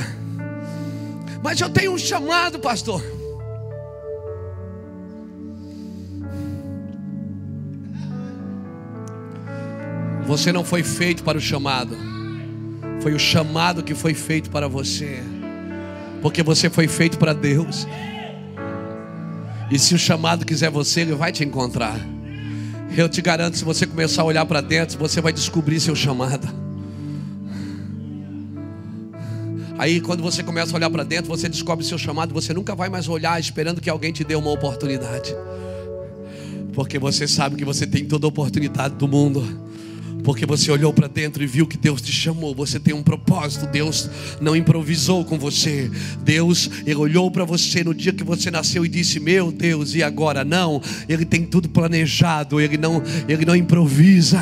[1.43, 3.03] Mas eu tenho um chamado, pastor.
[10.25, 11.95] Você não foi feito para o chamado.
[12.99, 15.21] Foi o chamado que foi feito para você.
[16.19, 17.85] Porque você foi feito para Deus.
[19.71, 21.97] E se o chamado quiser você, ele vai te encontrar.
[22.95, 26.45] Eu te garanto, se você começar a olhar para dentro, você vai descobrir seu chamado.
[29.77, 32.89] Aí quando você começa a olhar para dentro, você descobre seu chamado, você nunca vai
[32.89, 35.33] mais olhar esperando que alguém te dê uma oportunidade.
[36.73, 39.70] Porque você sabe que você tem toda a oportunidade do mundo.
[40.23, 42.53] Porque você olhou para dentro e viu que Deus te chamou.
[42.55, 43.67] Você tem um propósito.
[43.67, 45.89] Deus não improvisou com você.
[46.23, 50.03] Deus, Ele olhou para você no dia que você nasceu e disse: Meu Deus, e
[50.03, 50.43] agora?
[50.43, 50.81] Não.
[51.07, 52.59] Ele tem tudo planejado.
[52.59, 54.41] Ele não, ele não improvisa.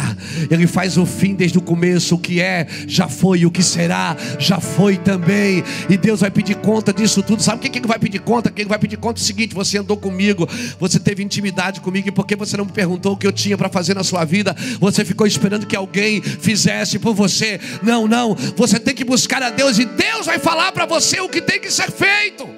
[0.49, 2.15] Ele faz o fim desde o começo.
[2.15, 3.45] O que é, já foi.
[3.45, 5.63] O que será, já foi também.
[5.89, 7.41] E Deus vai pedir conta disso tudo.
[7.41, 8.51] Sabe o que Ele vai pedir conta?
[8.51, 10.47] Quem vai pedir conta é o seguinte: Você andou comigo.
[10.79, 12.07] Você teve intimidade comigo.
[12.07, 14.55] E porque você não me perguntou o que eu tinha para fazer na sua vida,
[14.79, 17.61] você ficou esperando que alguém fizesse por você.
[17.81, 18.35] Não, não.
[18.57, 21.61] Você tem que buscar a Deus e Deus vai falar para você o que tem
[21.61, 22.49] que ser feito.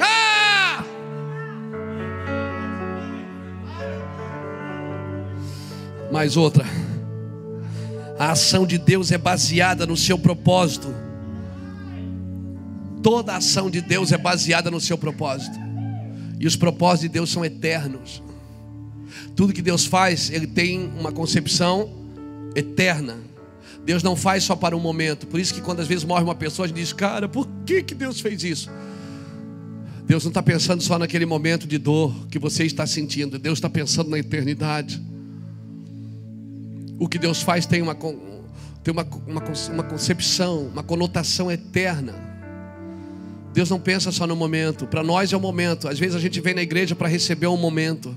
[0.00, 0.82] Ah!
[6.10, 6.64] Mais outra.
[8.18, 10.92] A ação de Deus é baseada no seu propósito.
[13.02, 15.58] Toda ação de Deus é baseada no seu propósito.
[16.38, 18.22] E os propósitos de Deus são eternos.
[19.40, 21.88] Tudo que Deus faz, Ele tem uma concepção
[22.54, 23.16] eterna.
[23.86, 25.26] Deus não faz só para um momento.
[25.26, 27.82] Por isso que quando às vezes morre uma pessoa, a gente diz, cara, por que,
[27.82, 28.70] que Deus fez isso?
[30.06, 33.38] Deus não está pensando só naquele momento de dor que você está sentindo.
[33.38, 35.00] Deus está pensando na eternidade.
[36.98, 42.14] O que Deus faz tem uma, tem uma, uma, uma concepção, uma conotação eterna.
[43.54, 44.86] Deus não pensa só no momento.
[44.86, 45.88] Para nós é o momento.
[45.88, 48.14] Às vezes a gente vem na igreja para receber um momento.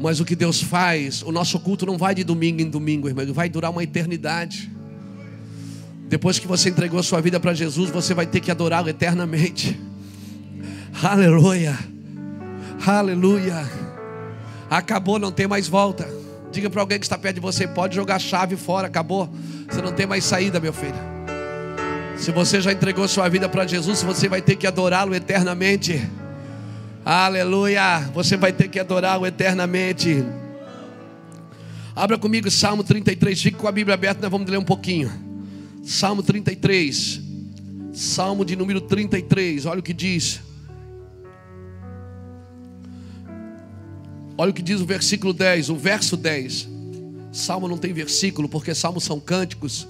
[0.00, 3.24] Mas o que Deus faz, o nosso culto não vai de domingo em domingo, irmão,
[3.32, 4.70] vai durar uma eternidade.
[6.08, 9.78] Depois que você entregou a sua vida para Jesus, você vai ter que adorá-lo eternamente.
[11.02, 11.78] Aleluia.
[12.86, 13.68] Aleluia.
[14.70, 16.08] Acabou, não tem mais volta.
[16.50, 19.28] Diga para alguém que está perto de você: pode jogar a chave fora, acabou.
[19.68, 20.94] Você não tem mais saída, meu filho.
[22.16, 26.00] Se você já entregou sua vida para Jesus, você vai ter que adorá-lo eternamente.
[27.04, 28.10] Aleluia.
[28.14, 30.24] Você vai ter que adorá-lo eternamente.
[31.94, 33.42] Abra comigo Salmo 33.
[33.42, 35.12] Fique com a Bíblia aberta, nós vamos ler um pouquinho.
[35.82, 37.20] Salmo 33.
[37.92, 39.66] Salmo de número 33.
[39.66, 40.40] Olha o que diz.
[44.38, 46.68] Olha o que diz o versículo 10, o verso 10.
[47.30, 49.86] Salmo não tem versículo, porque salmos são cânticos.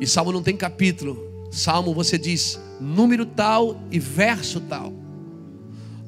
[0.00, 1.48] E salmo não tem capítulo.
[1.52, 4.92] Salmo você diz número tal e verso tal.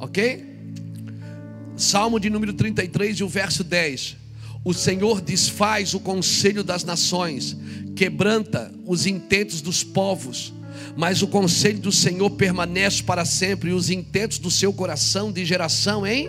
[0.02, 0.44] Ok?
[1.76, 4.16] Salmo de número 33 e o verso 10.
[4.64, 7.56] O Senhor desfaz o conselho das nações,
[7.94, 10.52] quebranta os intentos dos povos,
[10.96, 15.44] mas o conselho do Senhor permanece para sempre e os intentos do seu coração de
[15.44, 16.28] geração em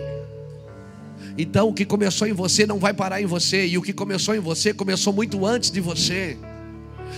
[1.36, 4.36] então, o que começou em você não vai parar em você, e o que começou
[4.36, 6.38] em você começou muito antes de você.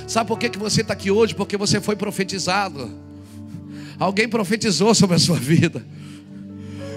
[0.06, 1.34] Sabe por que, que você está aqui hoje?
[1.34, 2.90] Porque você foi profetizado.
[3.98, 5.84] Alguém profetizou sobre a sua vida.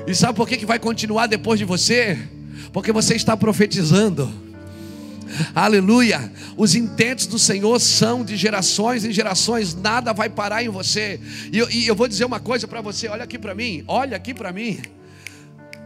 [0.09, 2.17] E sabe por que, que vai continuar depois de você?
[2.73, 4.27] Porque você está profetizando.
[5.53, 6.33] Aleluia.
[6.57, 11.19] Os intentos do Senhor são de gerações em gerações, nada vai parar em você.
[11.53, 14.17] E eu, e eu vou dizer uma coisa para você: olha aqui para mim, olha
[14.17, 14.79] aqui para mim.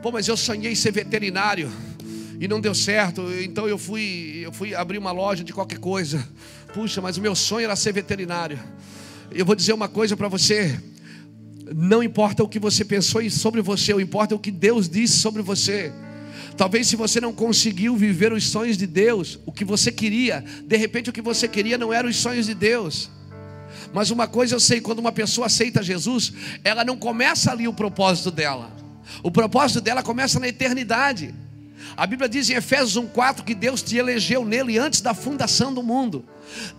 [0.02, 1.70] Pô, mas eu sonhei ser veterinário
[2.40, 6.26] e não deu certo, então eu fui, eu fui abrir uma loja de qualquer coisa.
[6.74, 8.58] Puxa, mas o meu sonho era ser veterinário.
[9.32, 10.80] Eu vou dizer uma coisa para você:
[11.74, 15.18] não importa o que você pensou sobre você, o importa é o que Deus disse
[15.18, 15.92] sobre você.
[16.58, 20.78] Talvez se você não conseguiu viver os sonhos de Deus, o que você queria, de
[20.78, 23.10] repente o que você queria não eram os sonhos de Deus.
[23.94, 27.74] Mas uma coisa eu sei, quando uma pessoa aceita Jesus, ela não começa ali o
[27.74, 28.72] propósito dela.
[29.22, 31.34] O propósito dela começa na eternidade.
[31.96, 35.84] A Bíblia diz em Efésios 1:4 que Deus te elegeu nele antes da fundação do
[35.84, 36.26] mundo.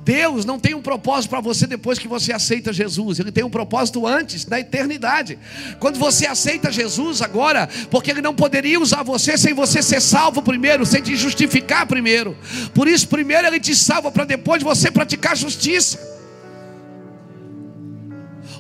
[0.05, 3.51] Deus não tem um propósito para você depois que você aceita Jesus, Ele tem um
[3.51, 5.38] propósito antes, na eternidade.
[5.81, 10.43] Quando você aceita Jesus agora, porque Ele não poderia usar você sem você ser salvo
[10.43, 12.37] primeiro, sem te justificar primeiro.
[12.75, 15.99] Por isso, primeiro Ele te salva para depois você praticar justiça.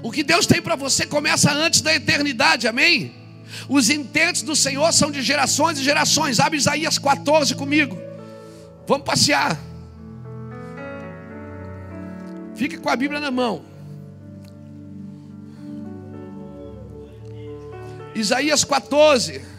[0.02, 3.23] O que Deus tem para você começa antes da eternidade, amém?
[3.68, 6.40] Os intentos do Senhor são de gerações e gerações.
[6.40, 7.96] Abre Isaías 14 comigo.
[8.86, 9.58] Vamos passear.
[12.54, 13.62] Fique com a Bíblia na mão.
[18.14, 19.54] Isaías 14.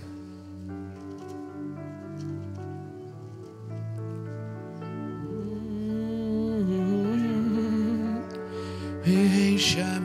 [9.05, 10.04] Enche a minha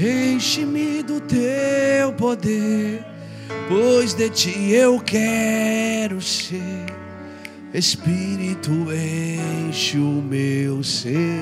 [0.00, 3.04] enche-me do teu poder,
[3.68, 6.86] pois de ti eu quero ser.
[7.72, 8.70] Espírito,
[9.68, 11.38] enche o meu ser.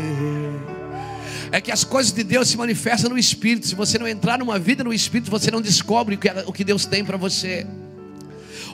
[1.50, 3.66] É que as coisas de Deus se manifestam no Espírito.
[3.66, 6.84] Se você não entrar numa vida no Espírito, você não descobre o que, que Deus
[6.84, 7.66] tem para você.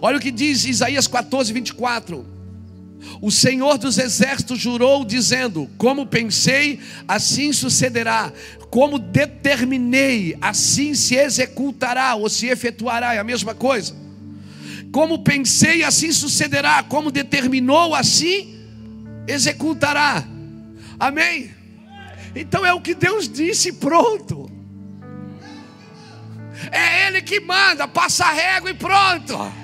[0.02, 2.33] Olha o que diz Isaías 14, 24.
[3.20, 8.32] O Senhor dos Exércitos jurou, dizendo: Como pensei, assim sucederá.
[8.70, 13.14] Como determinei, assim se executará ou se efetuará.
[13.14, 13.94] É a mesma coisa.
[14.92, 16.82] Como pensei, assim sucederá.
[16.82, 18.58] Como determinou, assim
[19.26, 20.24] executará.
[20.98, 21.50] Amém?
[22.34, 24.50] Então é o que Deus disse, pronto.
[26.70, 29.63] É Ele que manda, passa a régua e pronto.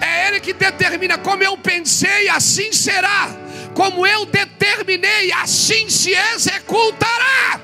[0.00, 3.28] É Ele que determina como eu pensei, assim será.
[3.74, 7.60] Como eu determinei, assim se executará.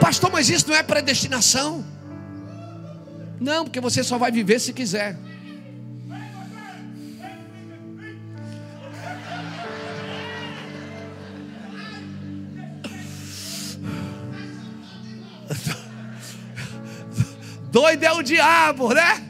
[0.00, 1.84] Pastor, mas isso não é predestinação?
[3.40, 5.16] Não, porque você só vai viver se quiser.
[17.70, 19.27] Doido é o diabo, né?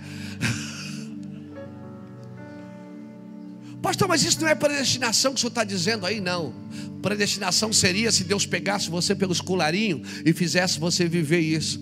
[3.89, 6.21] Pastor, mas isso não é predestinação que o senhor está dizendo aí?
[6.21, 6.53] Não.
[7.01, 11.81] Predestinação seria se Deus pegasse você pelos colarinhos e fizesse você viver isso.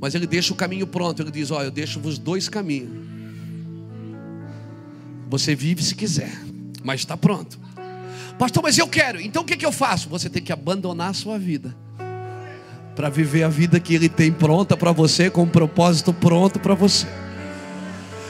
[0.00, 1.20] Mas Ele deixa o caminho pronto.
[1.20, 2.92] Ele diz: Olha, eu deixo vos dois caminhos.
[5.28, 6.30] Você vive se quiser,
[6.84, 7.58] mas está pronto.
[8.38, 9.20] Pastor, mas eu quero.
[9.20, 10.08] Então o que, que eu faço?
[10.10, 11.76] Você tem que abandonar a sua vida
[12.94, 16.76] para viver a vida que Ele tem pronta para você, com um propósito pronto para
[16.76, 17.08] você.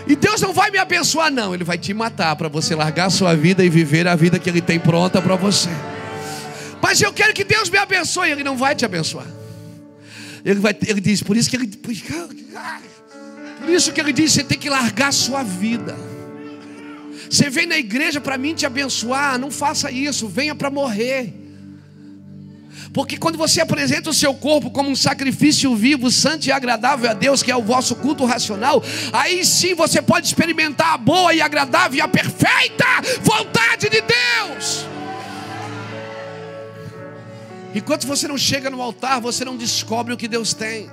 [0.07, 3.11] E Deus não vai me abençoar, não, Ele vai te matar para você largar a
[3.11, 5.71] sua vida e viver a vida que Ele tem pronta para você.
[6.81, 9.27] Mas eu quero que Deus me abençoe, Ele não vai te abençoar.
[10.45, 11.69] Ele, vai, ele diz, por isso que ele.
[11.69, 11.93] Por
[13.71, 15.97] isso que ele diz: você tem que largar a sua vida.
[17.31, 21.33] Você vem na igreja para mim te abençoar, não faça isso, venha para morrer.
[22.93, 27.15] Porque quando você apresenta o seu corpo como um sacrifício vivo, santo e agradável a
[27.15, 28.83] Deus, que é o vosso culto racional,
[29.13, 32.85] aí sim você pode experimentar a boa e agradável e a perfeita
[33.23, 34.87] vontade de Deus.
[37.75, 40.91] Enquanto você não chega no altar, você não descobre o que Deus tem.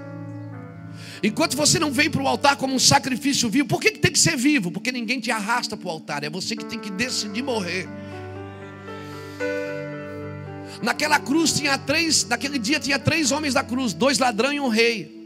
[1.22, 4.12] Enquanto você não vem para o altar como um sacrifício vivo, por que, que tem
[4.12, 4.72] que ser vivo?
[4.72, 7.90] Porque ninguém te arrasta para o altar, é você que tem que decidir morrer.
[10.82, 14.68] Naquela cruz tinha três, naquele dia tinha três homens da cruz, dois ladrões e um
[14.68, 15.20] rei.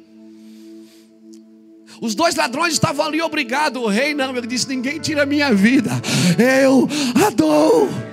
[2.02, 5.92] Os dois ladrões estavam ali obrigados, o rei não, ele disse: Ninguém tira minha vida,
[6.38, 6.88] eu
[7.26, 8.13] a dou.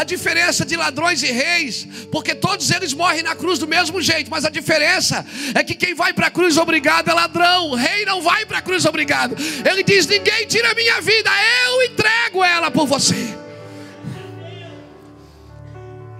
[0.00, 4.30] A diferença de ladrões e reis, porque todos eles morrem na cruz do mesmo jeito,
[4.30, 8.06] mas a diferença é que quem vai para a cruz obrigado é ladrão, o rei
[8.06, 9.36] não vai para a cruz obrigado.
[9.62, 11.28] Ele diz: Ninguém tira a minha vida,
[11.66, 13.36] eu entrego ela por você.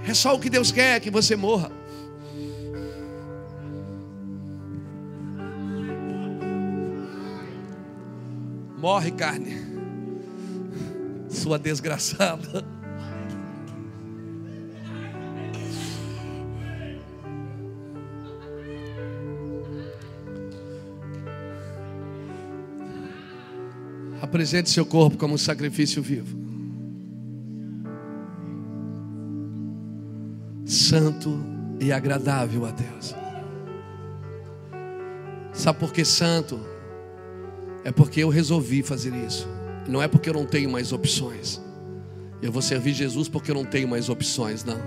[0.07, 1.73] É só o que Deus quer que você morra.
[8.77, 9.57] Morre, carne,
[11.31, 12.80] sua desgraçada.
[24.21, 26.39] Apresente seu corpo como um sacrifício vivo.
[30.65, 31.39] Santo
[31.81, 33.15] e agradável a Deus.
[35.53, 36.61] Sabe por que santo?
[37.83, 39.49] É porque eu resolvi fazer isso.
[39.89, 41.61] Não é porque eu não tenho mais opções.
[42.43, 44.81] Eu vou servir Jesus porque eu não tenho mais opções, não.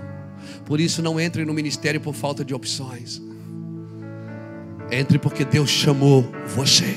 [0.64, 3.20] Por isso não entre no ministério por falta de opções.
[4.90, 6.96] Entre porque Deus chamou você.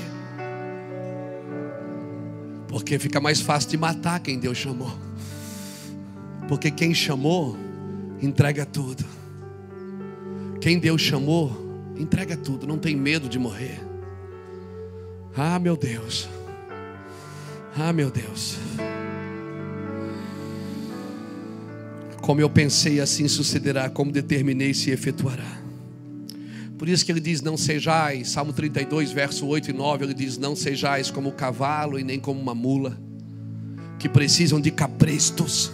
[2.68, 4.92] Porque fica mais fácil de matar quem Deus chamou.
[6.48, 7.58] Porque quem chamou,
[8.22, 9.06] entrega tudo.
[10.60, 11.52] Quem Deus chamou,
[11.98, 12.68] entrega tudo.
[12.68, 13.80] Não tem medo de morrer.
[15.36, 16.28] Ah, meu Deus.
[17.78, 18.58] Ah, meu Deus.
[22.22, 23.90] Como eu pensei, assim sucederá.
[23.90, 25.67] Como determinei, se efetuará.
[26.78, 30.38] Por isso que ele diz: Não sejais, Salmo 32, verso 8 e 9, ele diz:
[30.38, 32.98] Não sejais como o cavalo e nem como uma mula,
[33.98, 35.72] que precisam de cabrestos,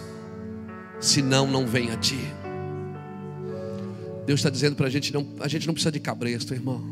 [0.98, 2.18] senão não vem a ti.
[4.26, 6.82] Deus está dizendo para a gente: não, a gente não precisa de cabresto, irmão.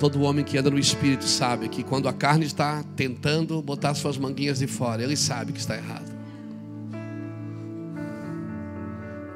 [0.00, 4.18] Todo homem que anda no espírito sabe que quando a carne está tentando botar suas
[4.18, 6.12] manguinhas de fora, ele sabe que está errado.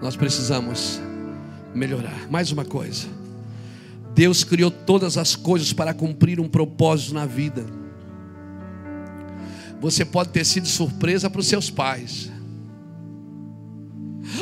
[0.03, 1.01] Nós precisamos
[1.79, 2.29] melhorar.
[2.31, 3.07] Mais uma coisa.
[4.14, 7.64] Deus criou todas as coisas para cumprir um propósito na vida.
[9.81, 12.31] Você pode ter sido surpresa para os seus pais.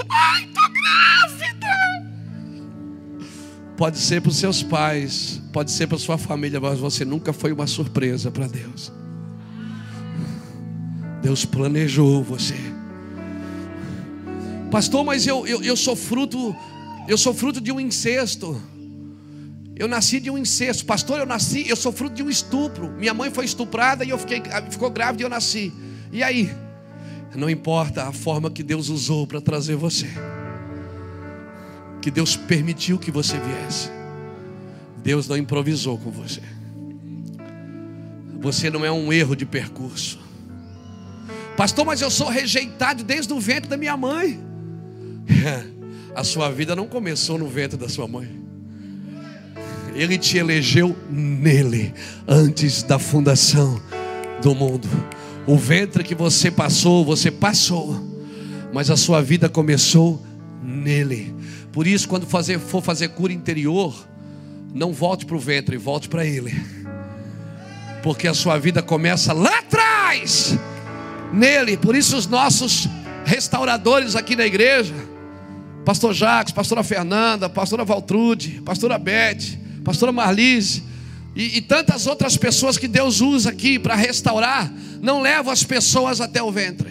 [0.09, 1.66] Ai, tô grávida!
[3.76, 7.53] Pode ser para os seus pais, pode ser para sua família, mas você nunca foi
[7.53, 8.91] uma surpresa para Deus.
[11.22, 12.57] Deus planejou você.
[14.70, 16.57] Pastor, mas eu, eu, eu sou fruto,
[17.09, 18.61] eu sou fruto de um incesto.
[19.77, 21.19] Eu nasci de um incesto, pastor.
[21.19, 22.91] Eu nasci, eu sou fruto de um estupro.
[22.93, 25.73] Minha mãe foi estuprada e eu fiquei, ficou grávida e eu nasci.
[26.11, 26.51] E aí?
[27.35, 30.09] Não importa a forma que Deus usou para trazer você,
[32.01, 33.91] que Deus permitiu que você viesse.
[35.03, 36.41] Deus não improvisou com você.
[38.41, 40.19] Você não é um erro de percurso.
[41.57, 44.41] Pastor, mas eu sou rejeitado desde o ventre da minha mãe.
[46.17, 48.27] A sua vida não começou no ventre da sua mãe.
[49.95, 51.93] Ele te elegeu nele,
[52.27, 53.79] antes da fundação
[54.41, 54.89] do mundo.
[55.47, 58.03] O ventre que você passou, você passou,
[58.73, 60.25] mas a sua vida começou
[60.62, 61.35] nele.
[61.71, 63.95] Por isso, quando fazer, for fazer cura interior,
[64.73, 66.55] não volte para o ventre, volte para ele,
[68.03, 70.59] porque a sua vida começa lá atrás,
[71.31, 71.77] nele.
[71.77, 72.89] Por isso, os nossos
[73.27, 74.95] restauradores aqui na igreja,
[75.87, 80.82] Pastor Jacques, Pastora Fernanda, Pastora Valtrude, Pastora Beth, pastora Marlise,
[81.37, 84.68] e, e tantas outras pessoas que Deus usa aqui para restaurar,
[85.01, 86.91] não levam as pessoas até o ventre,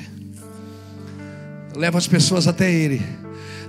[1.75, 3.01] leva as pessoas até Ele.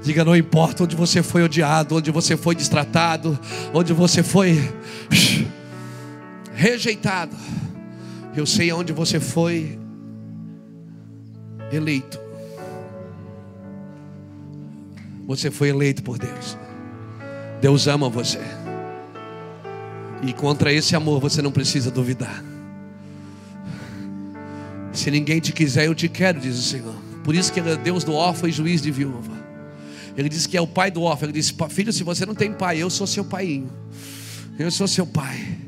[0.01, 3.37] Diga, não importa onde você foi odiado, onde você foi destratado,
[3.75, 4.73] onde você foi
[6.55, 7.37] rejeitado,
[8.37, 9.77] eu sei aonde você foi
[11.73, 12.26] eleito.
[15.27, 16.57] Você foi eleito por Deus.
[17.61, 18.39] Deus ama você.
[20.23, 22.45] E contra esse amor você não precisa duvidar.
[24.93, 26.95] Se ninguém te quiser, eu te quero, diz o Senhor.
[27.25, 29.35] Por isso que ele é Deus do órfão e juiz de viúva.
[30.17, 31.27] Ele diz que é o pai do órfão.
[31.29, 33.65] Ele diz: Filho, se você não tem pai, eu sou seu pai.
[34.59, 35.59] Eu sou seu pai.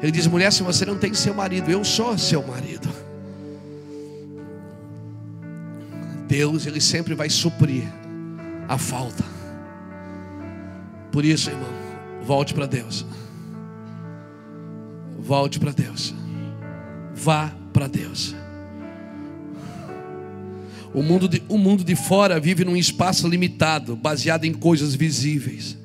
[0.00, 2.88] Ele diz: Mulher, se você não tem seu marido, eu sou seu marido.
[6.28, 7.84] Deus, Ele sempre vai suprir
[8.68, 9.24] a falta.
[11.10, 11.68] Por isso, irmão,
[12.24, 13.04] volte para Deus.
[15.18, 16.14] Volte para Deus.
[17.14, 18.34] Vá para Deus.
[20.94, 25.78] O mundo, de, o mundo de fora vive num espaço limitado, baseado em coisas visíveis.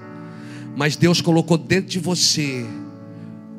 [0.75, 2.65] Mas Deus colocou dentro de você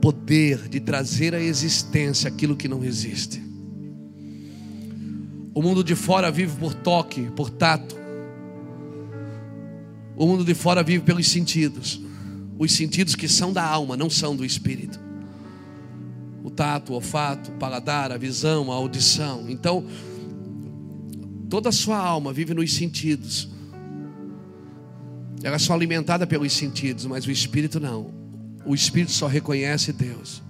[0.00, 3.42] poder de trazer à existência aquilo que não existe.
[5.54, 7.97] O mundo de fora vive por toque, por tato.
[10.18, 12.00] O mundo de fora vive pelos sentidos.
[12.58, 15.08] Os sentidos que são da alma, não são do espírito
[16.48, 19.44] o tato, o olfato, o paladar, a visão, a audição.
[19.48, 19.84] Então,
[21.48, 23.48] toda a sua alma vive nos sentidos.
[25.42, 28.12] Ela é só alimentada pelos sentidos, mas o espírito não.
[28.64, 30.42] O espírito só reconhece Deus.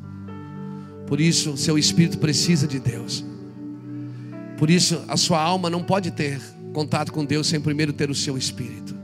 [1.07, 3.25] Por isso, seu espírito precisa de Deus.
[4.57, 6.41] Por isso, a sua alma não pode ter
[6.73, 8.98] contato com Deus sem primeiro ter o seu espírito.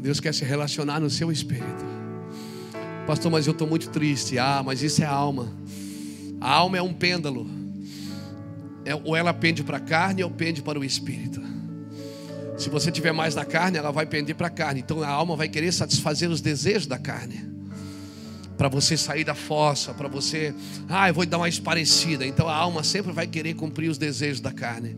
[0.00, 1.84] Deus quer se relacionar no seu espírito.
[3.06, 4.38] Pastor, mas eu estou muito triste.
[4.38, 5.48] Ah, mas isso é alma.
[6.40, 7.48] A alma é um pêndulo.
[8.84, 11.42] É, ou ela pende para a carne ou pende para o espírito.
[12.56, 14.80] Se você tiver mais da carne, ela vai pender para a carne.
[14.80, 17.48] Então a alma vai querer satisfazer os desejos da carne.
[18.56, 20.52] Para você sair da fossa, para você,
[20.88, 22.26] ah, eu vou dar uma esparecida.
[22.26, 24.96] Então a alma sempre vai querer cumprir os desejos da carne.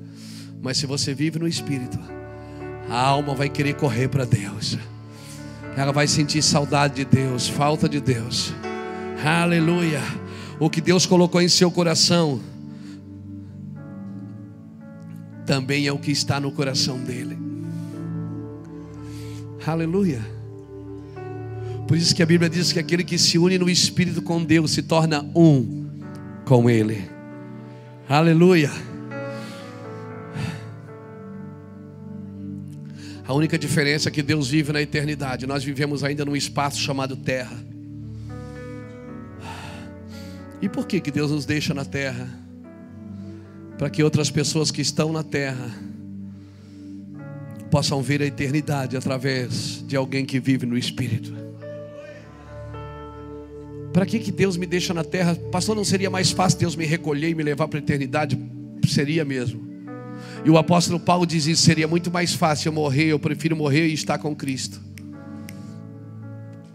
[0.63, 1.99] Mas se você vive no espírito,
[2.91, 4.77] a alma vai querer correr para Deus
[5.77, 8.53] ela vai sentir saudade de Deus, falta de Deus.
[9.25, 10.01] Aleluia.
[10.59, 12.41] O que Deus colocou em seu coração
[15.47, 17.39] também é o que está no coração dele.
[19.67, 20.21] Aleluia.
[21.89, 24.71] Por isso que a Bíblia diz que aquele que se une no espírito com Deus
[24.71, 25.89] se torna um
[26.45, 27.11] com ele.
[28.09, 28.71] Aleluia.
[33.31, 37.15] A única diferença é que Deus vive na eternidade, nós vivemos ainda num espaço chamado
[37.15, 37.57] terra.
[40.61, 42.29] E por que, que Deus nos deixa na terra?
[43.79, 45.71] Para que outras pessoas que estão na terra
[47.71, 51.33] possam ver a eternidade através de alguém que vive no Espírito.
[53.93, 55.37] Para que, que Deus me deixa na terra?
[55.53, 58.37] Pastor, não seria mais fácil Deus me recolher e me levar para a eternidade?
[58.89, 59.70] Seria mesmo.
[60.45, 63.89] E o apóstolo Paulo diz isso: seria muito mais fácil eu morrer, eu prefiro morrer
[63.89, 64.81] e estar com Cristo.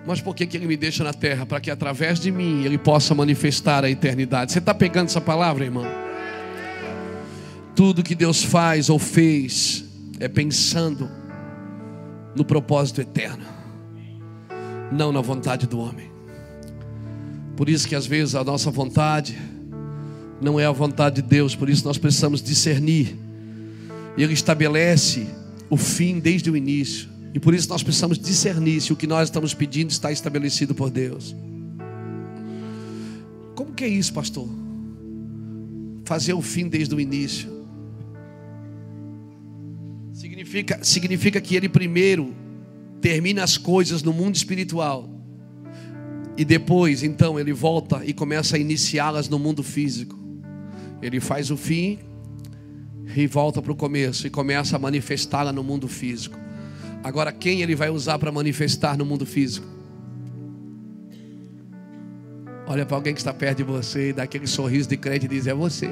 [0.07, 1.45] Mas por que, que ele me deixa na terra?
[1.45, 4.51] Para que através de mim ele possa manifestar a eternidade.
[4.51, 5.86] Você está pegando essa palavra, irmão?
[7.76, 9.84] Tudo que Deus faz ou fez
[10.20, 11.09] é pensando
[12.36, 13.45] no propósito eterno,
[14.91, 16.11] não na vontade do homem.
[17.55, 19.38] Por isso que às vezes a nossa vontade
[20.39, 23.25] não é a vontade de Deus, por isso nós precisamos discernir.
[24.18, 25.28] Ele estabelece
[25.70, 27.09] o fim desde o início.
[27.34, 30.89] E por isso nós precisamos discernir se o que nós estamos pedindo está estabelecido por
[30.89, 31.36] Deus.
[33.55, 34.47] Como que é isso, pastor?
[36.05, 37.49] Fazer o fim desde o início.
[40.13, 42.34] Significa, significa que ele primeiro
[43.01, 45.09] termina as coisas no mundo espiritual.
[46.38, 50.18] E depois, então, ele volta e começa a iniciá-las no mundo físico.
[51.01, 51.99] Ele faz o fim
[53.16, 56.38] e volta para o começo e começa a manifestá-la no mundo físico.
[57.03, 59.68] Agora, quem ele vai usar para manifestar no mundo físico?
[62.68, 65.30] Olha para alguém que está perto de você e dá aquele sorriso de crente e
[65.30, 65.89] diz: É você.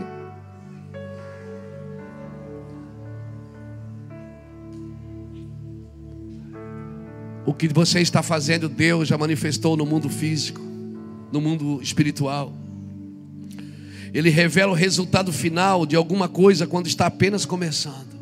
[7.46, 10.62] O que você está fazendo, Deus já manifestou no mundo físico,
[11.32, 12.63] no mundo espiritual.
[14.14, 18.14] Ele revela o resultado final de alguma coisa quando está apenas começando.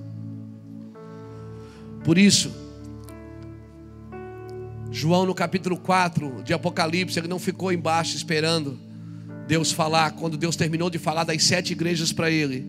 [2.03, 2.51] Por isso,
[4.89, 8.79] João, no capítulo 4 de Apocalipse, ele não ficou embaixo esperando
[9.47, 10.11] Deus falar.
[10.11, 12.65] Quando Deus terminou de falar das sete igrejas para ele,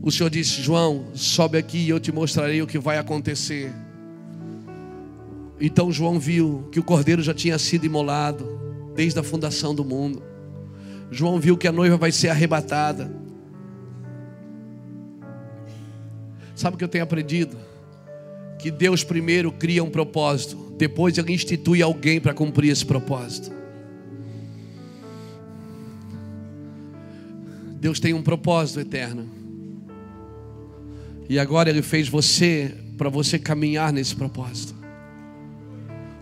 [0.00, 3.72] o Senhor disse: João, sobe aqui e eu te mostrarei o que vai acontecer.
[5.60, 8.60] Então João viu que o cordeiro já tinha sido imolado
[8.94, 10.33] desde a fundação do mundo.
[11.14, 13.10] João viu que a noiva vai ser arrebatada.
[16.54, 17.56] Sabe o que eu tenho aprendido?
[18.58, 23.52] Que Deus primeiro cria um propósito depois ele institui alguém para cumprir esse propósito.
[27.80, 29.28] Deus tem um propósito eterno.
[31.28, 34.74] E agora Ele fez você para você caminhar nesse propósito.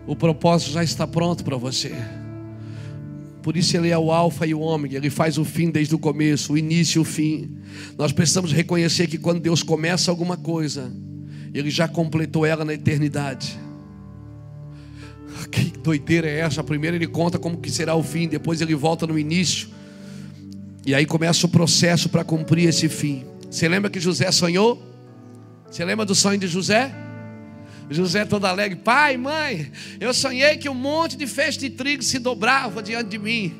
[0.07, 1.93] O propósito já está pronto para você.
[3.43, 4.97] Por isso Ele é o Alfa e o Ômega.
[4.97, 7.57] Ele faz o fim desde o começo, o início e o fim.
[7.99, 10.93] Nós precisamos reconhecer que quando Deus começa alguma coisa,
[11.53, 13.59] Ele já completou ela na eternidade.
[15.51, 16.63] Que doideira é essa?
[16.63, 19.69] Primeiro ele conta como que será o fim, depois ele volta no início.
[20.87, 23.25] E aí começa o processo para cumprir esse fim.
[23.51, 24.83] Você lembra que José sonhou?
[25.71, 26.93] Você lembra do sonho de José?
[27.93, 29.71] José todo alegre, pai, mãe,
[30.01, 33.55] eu sonhei que um monte de feixe de trigo se dobrava diante de mim.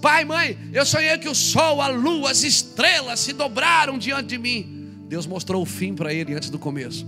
[0.00, 4.38] Pai, mãe, eu sonhei que o sol, a lua, as estrelas se dobraram diante de
[4.38, 4.90] mim.
[5.08, 7.06] Deus mostrou o fim para ele antes do começo.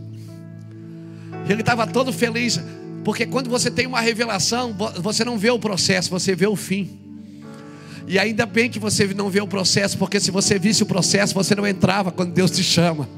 [1.48, 2.60] Ele estava todo feliz.
[3.04, 6.98] Porque quando você tem uma revelação, você não vê o processo, você vê o fim.
[8.06, 11.34] E ainda bem que você não vê o processo, porque se você visse o processo,
[11.34, 13.08] você não entrava quando Deus te chama.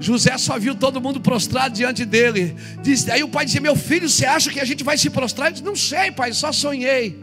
[0.00, 2.56] José só viu todo mundo prostrado diante dele.
[2.82, 5.48] Diz, aí o pai disse: Meu filho, você acha que a gente vai se prostrar?
[5.48, 7.22] Ele disse: Não sei, pai, só sonhei.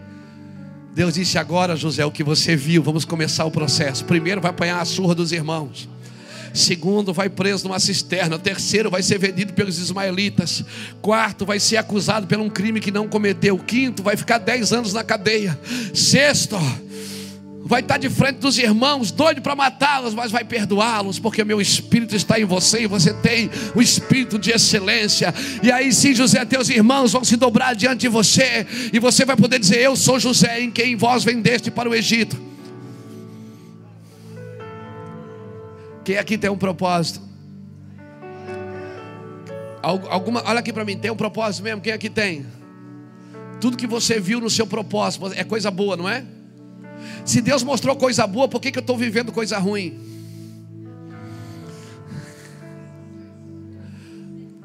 [0.93, 4.05] Deus disse: Agora, José, o que você viu, vamos começar o processo.
[4.05, 5.89] Primeiro vai apanhar a surra dos irmãos.
[6.53, 8.38] Segundo, vai preso numa cisterna.
[8.39, 10.63] Terceiro, vai ser vendido pelos ismaelitas.
[11.01, 13.57] Quarto, vai ser acusado por um crime que não cometeu.
[13.57, 15.57] Quinto, vai ficar dez anos na cadeia.
[15.93, 16.57] Sexto,
[17.68, 22.15] vai estar de frente dos irmãos, doido para matá-los, mas vai perdoá-los, porque meu espírito
[22.15, 25.34] está em você e você tem o espírito de excelência.
[25.61, 29.36] E aí sim, José, teus irmãos vão se dobrar diante de você, e você vai
[29.36, 32.38] poder dizer: Eu sou José, em quem vós vendeste para o Egito.
[36.05, 37.22] Quem aqui tem um propósito?
[39.84, 41.82] Alguma, olha aqui para mim, tem um propósito mesmo?
[41.82, 42.45] Quem aqui tem?
[43.59, 46.24] Tudo que você viu no seu propósito é coisa boa, não é?
[47.26, 50.00] Se Deus mostrou coisa boa, por que, que eu estou vivendo coisa ruim?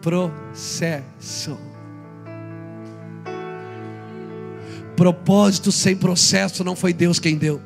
[0.00, 1.58] Processo.
[4.96, 7.60] Propósito sem processo não foi Deus quem deu.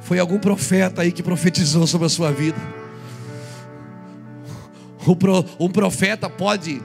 [0.00, 2.58] Foi algum profeta aí que profetizou sobre a sua vida.
[5.58, 6.82] Um profeta pode,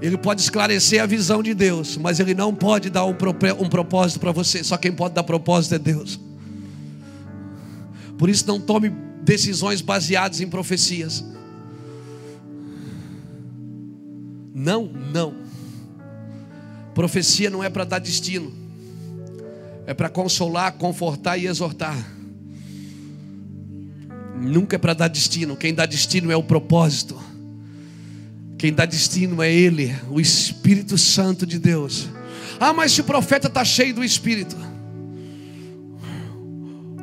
[0.00, 3.14] ele pode esclarecer a visão de Deus, mas ele não pode dar um,
[3.58, 4.64] um propósito para você.
[4.64, 6.18] Só quem pode dar propósito é Deus.
[8.16, 8.90] Por isso, não tome
[9.22, 11.24] decisões baseadas em profecias.
[14.54, 15.34] Não, não.
[16.94, 18.52] Profecia não é para dar destino,
[19.86, 21.96] é para consolar, confortar e exortar.
[24.40, 27.29] Nunca é para dar destino, quem dá destino é o propósito.
[28.60, 32.10] Quem dá destino é Ele, o Espírito Santo de Deus.
[32.60, 34.54] Ah, mas se o profeta está cheio do Espírito,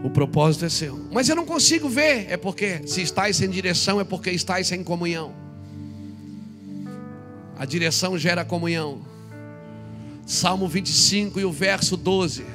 [0.04, 1.08] o propósito é seu.
[1.12, 4.84] Mas eu não consigo ver, é porque se estáis sem direção, é porque estáis sem
[4.84, 5.34] comunhão.
[7.58, 9.02] A direção gera comunhão.
[10.28, 12.46] Salmo 25 e o verso 12.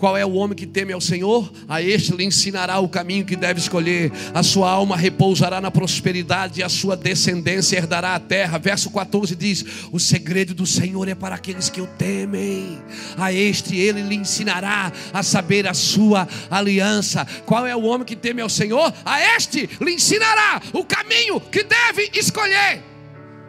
[0.00, 1.52] Qual é o homem que teme ao Senhor?
[1.68, 4.10] A este lhe ensinará o caminho que deve escolher.
[4.32, 8.58] A sua alma repousará na prosperidade e a sua descendência herdará a terra.
[8.58, 12.78] Verso 14 diz: O segredo do Senhor é para aqueles que o temem.
[13.18, 17.26] A este ele lhe ensinará a saber a sua aliança.
[17.44, 18.90] Qual é o homem que teme ao Senhor?
[19.04, 22.89] A este lhe ensinará o caminho que deve escolher.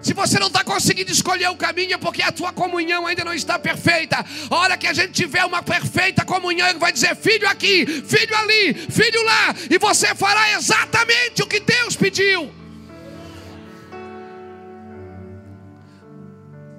[0.02, 3.34] Se você não está conseguindo escolher o caminho, é porque a tua comunhão ainda não
[3.34, 4.26] está perfeita.
[4.50, 8.36] A hora que a gente tiver uma perfeita comunhão, ele vai dizer: filho aqui, filho
[8.36, 12.52] ali, filho lá, e você fará exatamente o que Deus pediu.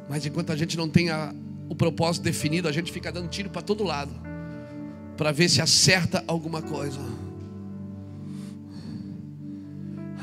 [0.08, 1.08] Mas enquanto a gente não tem
[1.68, 4.12] o propósito definido, a gente fica dando tiro para todo lado,
[5.16, 7.00] para ver se acerta alguma coisa.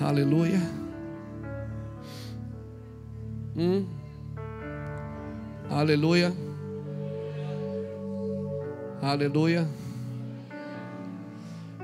[0.01, 0.78] Aleluia.
[3.59, 3.85] Hum.
[5.69, 6.33] Aleluia.
[9.01, 9.67] Aleluia.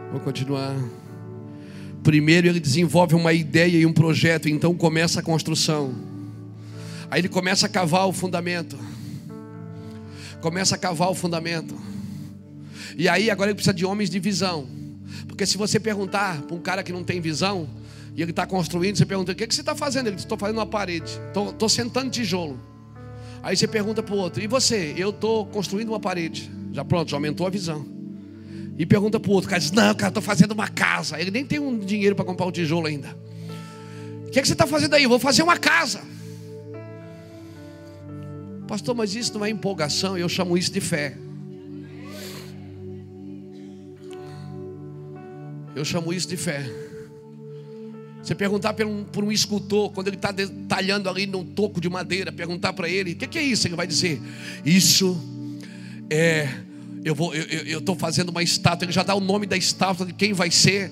[0.09, 0.73] Vou continuar.
[2.01, 5.93] Primeiro ele desenvolve uma ideia e um projeto, então começa a construção.
[7.11, 8.79] Aí ele começa a cavar o fundamento.
[10.39, 11.75] Começa a cavar o fundamento.
[12.97, 14.65] E aí agora ele precisa de homens de visão.
[15.27, 17.67] Porque se você perguntar para um cara que não tem visão,
[18.15, 20.07] e ele está construindo, você pergunta: o que, que você está fazendo?
[20.07, 22.57] Ele diz: estou fazendo uma parede, estou sentando tijolo.
[23.43, 24.93] Aí você pergunta para o outro: e você?
[24.97, 26.49] Eu estou construindo uma parede.
[26.71, 27.85] Já pronto, já aumentou a visão.
[28.77, 31.19] E pergunta para o outro: cara diz: não, cara, estou fazendo uma casa.
[31.19, 33.17] Ele nem tem um dinheiro para comprar o tijolo ainda.
[34.27, 35.03] O que, que você está fazendo aí?
[35.03, 36.01] Eu vou fazer uma casa.
[38.65, 41.17] Pastor, mas isso não é empolgação, eu chamo isso de fé.
[45.75, 46.84] Eu chamo isso de fé.
[48.25, 51.87] Você perguntar por um, por um escultor, quando ele está detalhando ali num toco de
[51.87, 53.67] madeira, perguntar para ele: o que, que, é isso?
[53.67, 54.19] Ele vai dizer:
[54.65, 55.15] Isso
[56.09, 56.49] é.
[57.03, 57.15] Eu
[57.67, 58.83] eu estou fazendo uma estátua.
[58.83, 60.91] Ele já dá o nome da estátua de quem vai ser.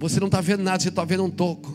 [0.00, 1.72] Você não está vendo nada, você está vendo um toco.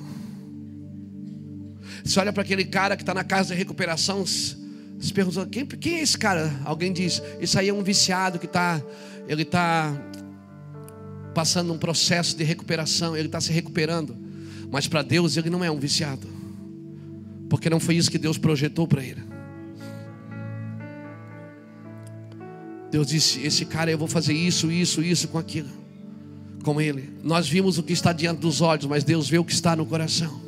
[2.04, 4.26] Você olha para aquele cara que está na casa de recuperação.
[4.26, 6.60] Você pergunta: quem, quem é esse cara?
[6.66, 8.82] Alguém diz: Isso aí é um viciado que está.
[9.30, 9.98] Ele está
[11.34, 14.25] passando um processo de recuperação, ele está se recuperando.
[14.72, 16.28] Mas para Deus ele não é um viciado.
[17.50, 19.24] Porque não foi isso que Deus projetou para ele.
[22.92, 25.70] Deus disse: Esse cara eu vou fazer isso, isso, isso com aquilo.
[26.64, 27.12] Com ele.
[27.24, 29.86] Nós vimos o que está diante dos olhos, mas Deus vê o que está no
[29.86, 30.42] coração.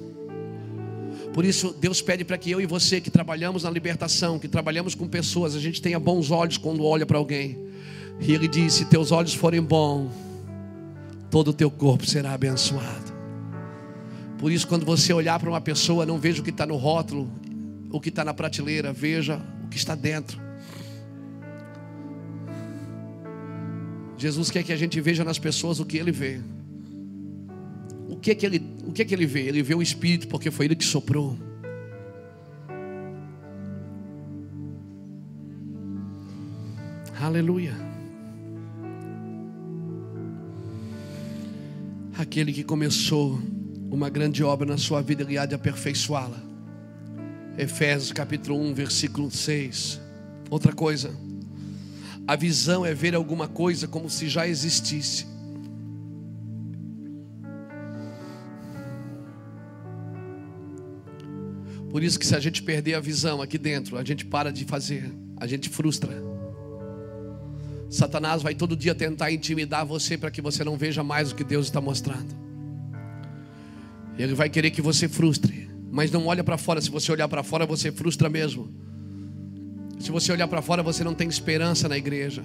[1.33, 4.95] Por isso, Deus pede para que eu e você, que trabalhamos na libertação, que trabalhamos
[4.95, 7.57] com pessoas, a gente tenha bons olhos quando olha para alguém.
[8.19, 10.09] E Ele disse: Se teus olhos forem bons,
[11.29, 13.06] todo o teu corpo será abençoado.
[14.37, 17.31] Por isso, quando você olhar para uma pessoa, não veja o que está no rótulo,
[17.89, 20.39] o que está na prateleira, veja o que está dentro.
[24.17, 26.39] Jesus quer que a gente veja nas pessoas o que ele vê.
[28.09, 29.41] O que que ele, o que que ele vê?
[29.41, 31.37] Ele vê o Espírito, porque foi ele que soprou.
[37.19, 37.75] Aleluia.
[42.17, 43.39] Aquele que começou
[43.89, 46.41] uma grande obra na sua vida, ele há de aperfeiçoá-la.
[47.57, 49.99] Efésios capítulo 1, versículo 6.
[50.49, 51.11] Outra coisa,
[52.27, 55.25] a visão é ver alguma coisa como se já existisse.
[61.89, 64.65] Por isso que se a gente perder a visão aqui dentro, a gente para de
[64.65, 66.21] fazer, a gente frustra.
[67.89, 71.43] Satanás vai todo dia tentar intimidar você para que você não veja mais o que
[71.43, 72.46] Deus está mostrando.
[74.17, 76.81] Ele vai querer que você frustre, mas não olha para fora.
[76.81, 78.69] Se você olhar para fora, você frustra mesmo.
[79.99, 82.43] Se você olhar para fora, você não tem esperança na igreja.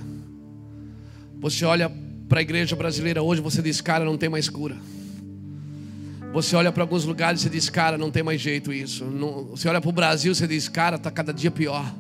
[1.41, 1.91] Você olha
[2.29, 4.77] para a igreja brasileira hoje, você diz, cara, não tem mais cura.
[6.33, 9.05] Você olha para alguns lugares e diz, cara, não tem mais jeito isso.
[9.05, 11.95] Não, você olha para o Brasil, você diz, cara, está cada dia pior.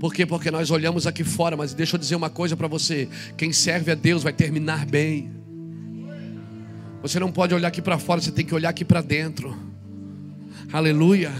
[0.00, 0.24] Por quê?
[0.24, 3.90] Porque nós olhamos aqui fora, mas deixa eu dizer uma coisa para você: quem serve
[3.90, 5.30] a Deus vai terminar bem.
[7.02, 9.56] Você não pode olhar aqui para fora, você tem que olhar aqui para dentro.
[10.72, 11.32] Aleluia.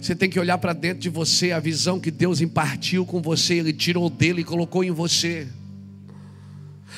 [0.00, 3.54] Você tem que olhar para dentro de você, a visão que Deus impartiu com você,
[3.54, 5.46] Ele tirou dele e colocou em você.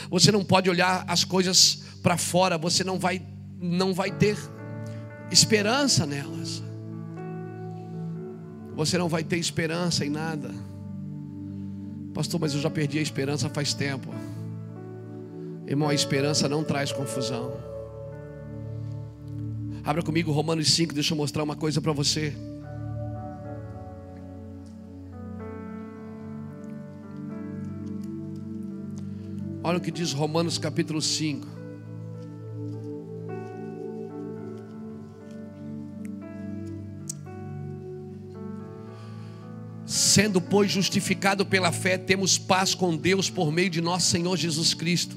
[0.09, 3.21] Você não pode olhar as coisas para fora, você não vai,
[3.61, 4.37] não vai ter
[5.31, 6.63] esperança nelas.
[8.77, 10.51] Você não vai ter esperança em nada.
[12.15, 14.15] Pastor, mas eu já perdi a esperança faz tempo.
[15.67, 17.53] Irmão, a esperança não traz confusão.
[19.85, 22.35] Abra comigo Romanos 5, deixa eu mostrar uma coisa para você.
[29.65, 31.47] Olha o que diz Romanos capítulo 5.
[39.87, 44.75] Sendo, pois, justificado pela fé, temos paz com Deus por meio de nosso Senhor Jesus
[44.75, 45.17] Cristo,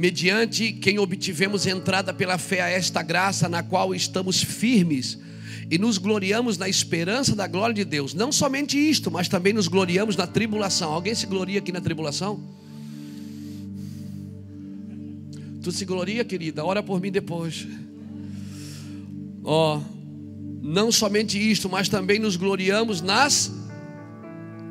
[0.00, 5.18] mediante quem obtivemos entrada pela fé a esta graça, na qual estamos firmes
[5.70, 8.14] e nos gloriamos na esperança da glória de Deus.
[8.14, 10.90] Não somente isto, mas também nos gloriamos na tribulação.
[10.90, 12.42] Alguém se gloria aqui na tribulação?
[15.62, 17.68] Tu se gloria, querida, ora por mim depois.
[19.44, 19.82] Ó, oh,
[20.62, 23.52] não somente isto, mas também nos gloriamos nas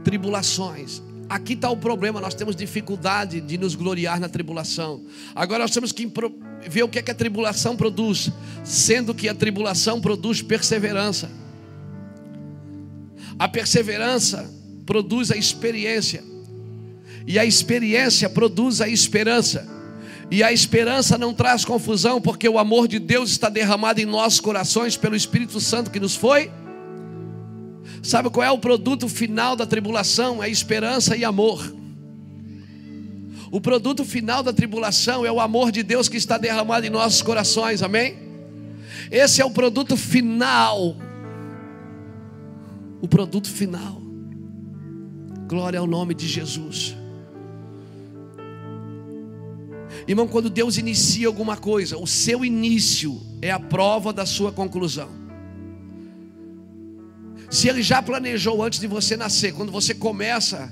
[0.03, 1.03] tribulações.
[1.29, 5.03] Aqui está o problema, nós temos dificuldade de nos gloriar na tribulação.
[5.35, 6.11] Agora nós temos que
[6.67, 8.31] ver o que, é que a tribulação produz,
[8.63, 11.29] sendo que a tribulação produz perseverança.
[13.37, 14.51] A perseverança
[14.87, 16.23] produz a experiência,
[17.27, 19.67] e a experiência produz a esperança.
[20.31, 24.39] E a esperança não traz confusão, porque o amor de Deus está derramado em nossos
[24.39, 26.51] corações pelo Espírito Santo que nos foi.
[28.01, 30.41] Sabe qual é o produto final da tribulação?
[30.41, 31.75] É esperança e amor.
[33.51, 37.21] O produto final da tribulação é o amor de Deus que está derramado em nossos
[37.21, 38.17] corações, amém?
[39.11, 40.95] Esse é o produto final.
[43.01, 44.01] O produto final.
[45.47, 46.95] Glória ao nome de Jesus.
[50.07, 55.09] Irmão, quando Deus inicia alguma coisa, o seu início é a prova da sua conclusão.
[57.49, 60.71] Se Ele já planejou antes de você nascer, quando você começa,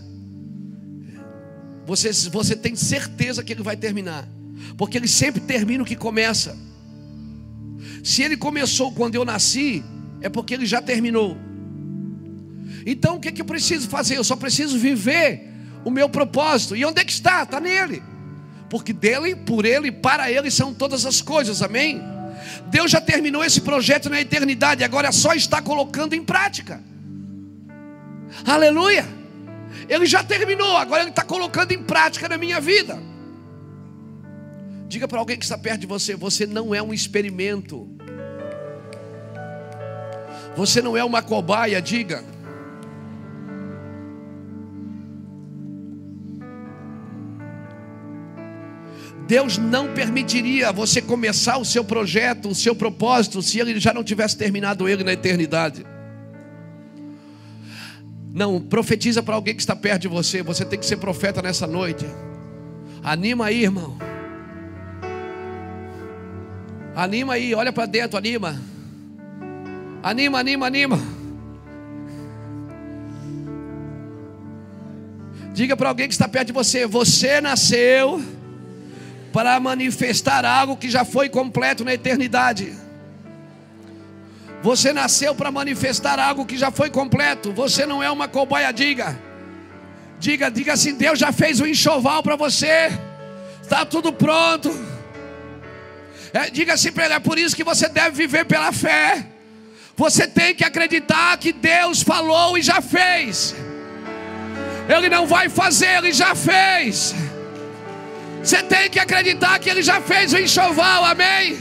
[1.86, 4.28] você, você tem certeza que Ele vai terminar,
[4.78, 6.57] porque Ele sempre termina o que começa.
[8.03, 9.84] Se Ele começou quando eu nasci,
[10.21, 11.38] é porque Ele já terminou.
[12.86, 14.17] Então o que, que eu preciso fazer?
[14.17, 15.49] Eu só preciso viver
[15.84, 16.75] o meu propósito.
[16.75, 17.43] E onde é que está?
[17.43, 18.01] Está nele
[18.69, 22.01] porque dele, por ele, para ele são todas as coisas, amém?
[22.67, 26.81] Deus já terminou esse projeto na eternidade, agora é só está colocando em prática.
[28.45, 29.05] Aleluia!
[29.87, 32.99] Ele já terminou, agora ele está colocando em prática na minha vida.
[34.87, 37.87] Diga para alguém que está perto de você: você não é um experimento,
[40.55, 42.23] você não é uma cobaia, diga.
[49.28, 54.03] Deus não permitiria você começar o seu projeto, o seu propósito, se ele já não
[54.03, 55.86] tivesse terminado ele na eternidade.
[58.34, 60.41] Não, profetiza para alguém que está perto de você.
[60.41, 62.05] Você tem que ser profeta nessa noite.
[63.03, 63.97] Anima aí, irmão.
[66.95, 68.61] Anima aí, olha para dentro, anima.
[70.01, 70.99] Anima, anima, anima.
[75.53, 78.36] Diga para alguém que está perto de você: Você nasceu
[79.38, 82.73] para manifestar algo que já foi completo na eternidade.
[84.63, 87.53] Você nasceu para manifestar algo que já foi completo.
[87.53, 89.15] Você não é uma cobaia, diga.
[90.19, 92.91] Diga, diga assim: Deus já fez o enxoval para você.
[93.61, 94.71] Está tudo pronto.
[96.33, 99.23] É, diga assim para ele: é por isso que você deve viver pela fé.
[99.95, 103.53] Você tem que acreditar que Deus falou e já fez.
[104.89, 107.13] Ele não vai fazer, ele já fez.
[108.43, 111.57] Você tem que acreditar que Ele já fez o enxoval, amém?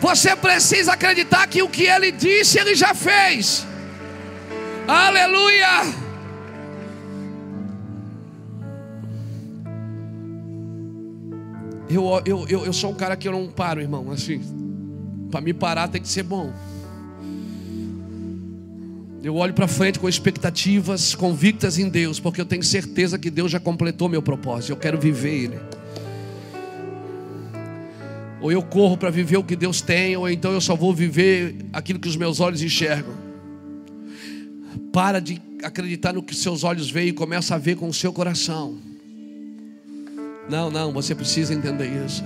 [0.00, 3.66] Você precisa acreditar que o que Ele disse, Ele já fez.
[4.88, 6.00] Aleluia!
[11.88, 14.10] Eu, eu, eu, eu sou um cara que eu não paro, irmão.
[14.12, 14.40] Assim,
[15.30, 16.52] para me parar tem que ser bom.
[19.22, 23.50] Eu olho para frente com expectativas convictas em Deus, porque eu tenho certeza que Deus
[23.50, 24.72] já completou meu propósito.
[24.72, 25.60] Eu quero viver Ele.
[28.40, 31.56] Ou eu corro para viver o que Deus tem, ou então eu só vou viver
[31.72, 33.12] aquilo que os meus olhos enxergam.
[34.90, 38.14] Para de acreditar no que seus olhos veem e começa a ver com o seu
[38.14, 38.78] coração.
[40.48, 42.24] Não, não, você precisa entender isso.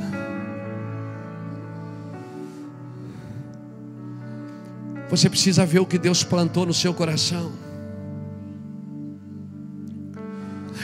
[5.11, 7.52] Você precisa ver o que Deus plantou no seu coração.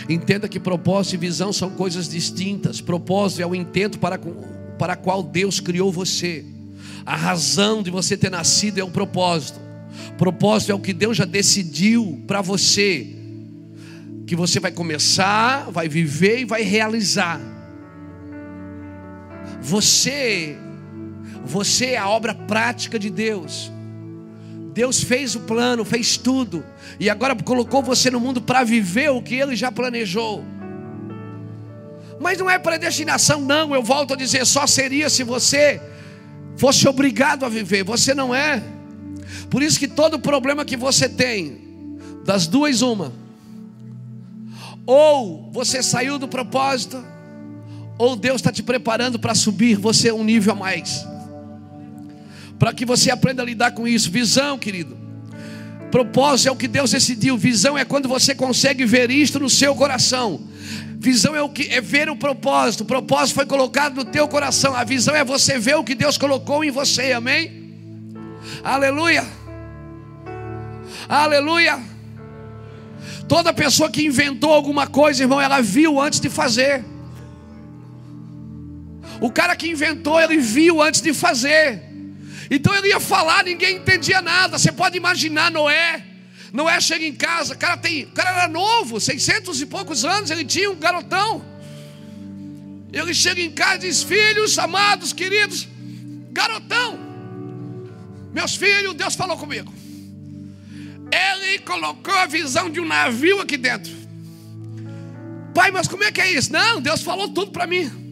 [0.08, 2.80] Entenda que propósito e visão são coisas distintas.
[2.80, 4.18] Propósito é o intento para,
[4.78, 6.44] para qual Deus criou você.
[7.04, 9.60] A razão de você ter nascido é o propósito.
[10.16, 13.06] Propósito é o que Deus já decidiu para você.
[14.26, 17.40] Que você vai começar, vai viver e vai realizar.
[19.60, 20.56] Você,
[21.44, 23.70] você é a obra prática de Deus.
[24.72, 26.64] Deus fez o plano, fez tudo,
[26.98, 30.44] e agora colocou você no mundo para viver o que Ele já planejou.
[32.20, 33.74] Mas não é predestinação, não.
[33.74, 35.80] Eu volto a dizer, só seria se você
[36.56, 37.82] fosse obrigado a viver.
[37.82, 38.62] Você não é.
[39.48, 43.12] Por isso que todo problema que você tem, das duas, uma.
[44.84, 47.02] Ou você saiu do propósito,
[47.96, 51.09] ou Deus está te preparando para subir você um nível a mais
[52.60, 54.10] para que você aprenda a lidar com isso.
[54.10, 54.94] Visão, querido.
[55.90, 57.38] Propósito é o que Deus decidiu.
[57.38, 60.38] Visão é quando você consegue ver isto no seu coração.
[60.98, 62.82] Visão é o que é ver o propósito.
[62.82, 64.74] O propósito foi colocado no teu coração.
[64.74, 67.12] A visão é você ver o que Deus colocou em você.
[67.12, 67.50] Amém?
[68.62, 69.26] Aleluia.
[71.08, 71.80] Aleluia.
[73.26, 76.84] Toda pessoa que inventou alguma coisa, irmão, ela viu antes de fazer.
[79.18, 81.89] O cara que inventou, ele viu antes de fazer.
[82.50, 84.58] Então ele ia falar, ninguém entendia nada.
[84.58, 86.04] Você pode imaginar Noé.
[86.52, 90.44] Noé chega em casa, cara, tem, o cara era novo, 600 e poucos anos, ele
[90.44, 91.44] tinha um garotão.
[92.92, 95.68] Ele chega em casa e diz: Filhos, amados, queridos,
[96.32, 96.98] garotão,
[98.32, 99.72] meus filhos, Deus falou comigo.
[101.12, 103.92] Ele colocou a visão de um navio aqui dentro.
[105.54, 106.52] Pai, mas como é que é isso?
[106.52, 108.09] Não, Deus falou tudo para mim.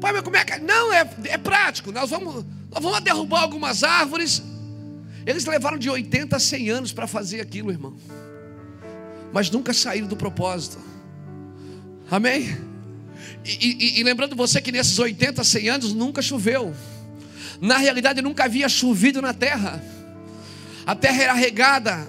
[0.00, 0.58] Pai, mas como é que.
[0.58, 1.90] Não, é, é prático.
[1.90, 4.42] Nós vamos, nós vamos derrubar algumas árvores.
[5.24, 7.96] Eles levaram de 80 a 100 anos para fazer aquilo, irmão.
[9.32, 10.78] Mas nunca saíram do propósito.
[12.10, 12.56] Amém?
[13.44, 16.74] E, e, e, lembrando você que nesses 80, 100 anos nunca choveu.
[17.60, 19.82] Na realidade, nunca havia chovido na terra.
[20.86, 22.06] A terra era regada.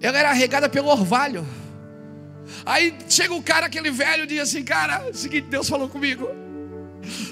[0.00, 1.46] Ela era regada pelo orvalho.
[2.64, 5.88] Aí chega o cara, aquele velho, e diz assim: Cara, é o seguinte, Deus falou
[5.88, 6.28] comigo.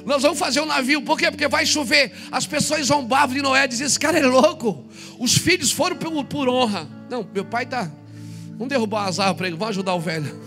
[0.05, 1.31] Nós vamos fazer um navio, por quê?
[1.31, 2.13] Porque vai chover.
[2.31, 4.85] As pessoas zombavam de Noé, diziam: Esse cara é louco.
[5.19, 6.89] Os filhos foram por, por honra.
[7.09, 7.91] Não, meu pai está.
[8.53, 10.41] Vamos derrubar as árvores para ele, vamos ajudar o velho.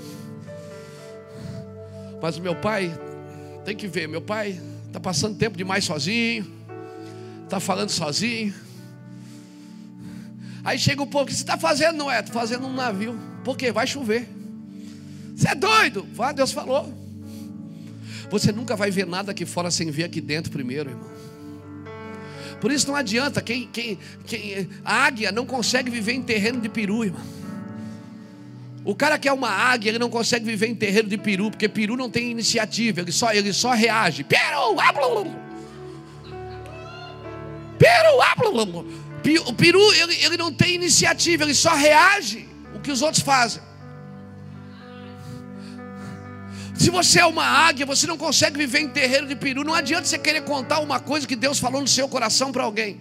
[2.22, 2.98] Mas meu pai,
[3.64, 6.50] tem que ver, meu pai está passando tempo demais sozinho,
[7.44, 8.54] está falando sozinho.
[10.64, 12.20] Aí chega o povo, o que você está fazendo, Noé?
[12.20, 13.20] Estou fazendo um navio.
[13.44, 13.72] Por quê?
[13.72, 14.28] Vai chover.
[15.36, 16.08] Você é doido?
[16.14, 16.94] Vá, Deus falou.
[18.32, 21.10] Você nunca vai ver nada aqui fora sem ver aqui dentro primeiro, irmão.
[22.62, 23.42] Por isso não adianta.
[23.42, 27.22] Quem, quem, quem, a águia não consegue viver em terreno de peru, irmão.
[28.86, 31.68] O cara que é uma águia, ele não consegue viver em terreno de peru, porque
[31.68, 34.24] peru não tem iniciativa, ele só, ele só reage.
[34.24, 34.76] Peru,
[37.80, 38.86] peru,
[39.48, 43.62] o peru ele, ele não tem iniciativa, ele só reage o que os outros fazem.
[46.86, 49.64] Se você é uma águia, você não consegue viver em terreiro de peru.
[49.64, 53.00] Não adianta você querer contar uma coisa que Deus falou no seu coração para alguém.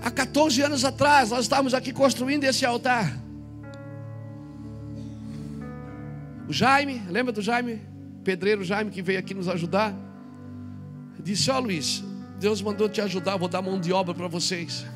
[0.00, 3.18] Há 14 anos atrás, nós estávamos aqui construindo esse altar.
[6.48, 7.82] O Jaime, lembra do Jaime?
[8.22, 9.92] Pedreiro Jaime que veio aqui nos ajudar.
[11.18, 12.04] Disse: Ó oh, Luiz,
[12.38, 14.86] Deus mandou te ajudar, vou dar mão de obra para vocês.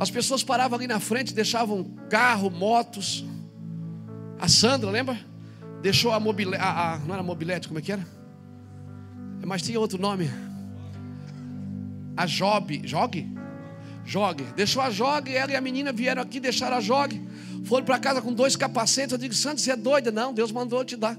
[0.00, 3.22] As pessoas paravam ali na frente, deixavam carro, motos.
[4.38, 5.20] A Sandra, lembra?
[5.82, 8.08] Deixou a mobilete, a, a, não era mobilete, como é que era?
[9.46, 10.30] Mas tinha outro nome.
[12.16, 13.36] A Job, Jog?
[14.06, 14.42] Jog.
[14.56, 17.22] Deixou a Jog, ela e a menina vieram aqui, deixaram a Jog.
[17.66, 19.12] Foram para casa com dois capacetes.
[19.12, 20.10] Eu digo, Sandra, você é doida?
[20.10, 21.18] Não, Deus mandou te dar.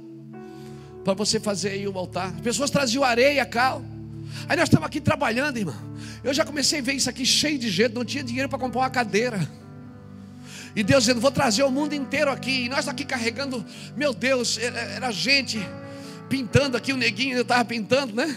[1.03, 2.33] Para você fazer aí o altar.
[2.33, 3.83] As pessoas traziam areia, cal.
[4.47, 5.75] Aí nós estamos aqui trabalhando, irmão.
[6.23, 8.81] Eu já comecei a ver isso aqui cheio de gente, não tinha dinheiro para comprar
[8.81, 9.47] uma cadeira.
[10.75, 12.65] E Deus dizendo: Vou trazer o mundo inteiro aqui.
[12.65, 13.65] E nós aqui carregando,
[13.95, 15.59] meu Deus, era, era gente
[16.29, 18.33] pintando aqui, o neguinho eu estava pintando, né?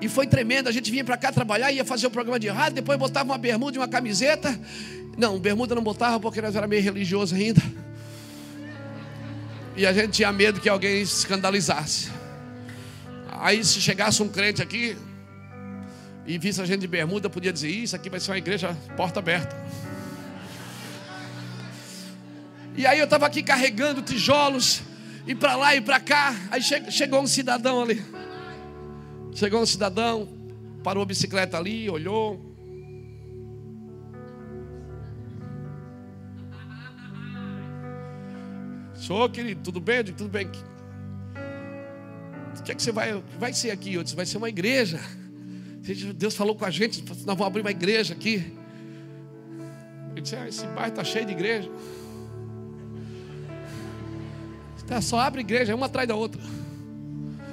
[0.00, 0.68] E foi tremendo.
[0.68, 3.38] A gente vinha para cá trabalhar, ia fazer o programa de rádio, depois botava uma
[3.38, 4.58] bermuda e uma camiseta.
[5.16, 7.62] Não, bermuda não botava porque nós era meio religioso ainda.
[9.76, 12.10] E a gente tinha medo que alguém se escandalizasse.
[13.34, 14.96] Aí se chegasse um crente aqui,
[16.26, 19.18] e visse a gente de bermuda, podia dizer: Isso aqui vai ser uma igreja porta
[19.18, 19.54] aberta.
[22.76, 24.82] E aí eu estava aqui carregando tijolos,
[25.26, 26.34] e para lá e para cá.
[26.50, 28.02] Aí che chegou um cidadão ali.
[29.34, 30.28] Chegou um cidadão,
[30.82, 32.54] parou a bicicleta ali, olhou.
[38.94, 39.98] Senhor, querido, tudo bem?
[39.98, 40.50] Eu tudo bem.
[42.58, 43.94] O que é que você vai, vai ser aqui?
[43.94, 45.00] Eu disse, vai ser uma igreja.
[46.16, 48.52] Deus falou com a gente, nós vamos abrir uma igreja aqui.
[50.16, 51.70] Eu disse, ah, esse bairro está cheio de igreja.
[54.86, 56.40] Tá, só abre igreja, uma atrás da outra.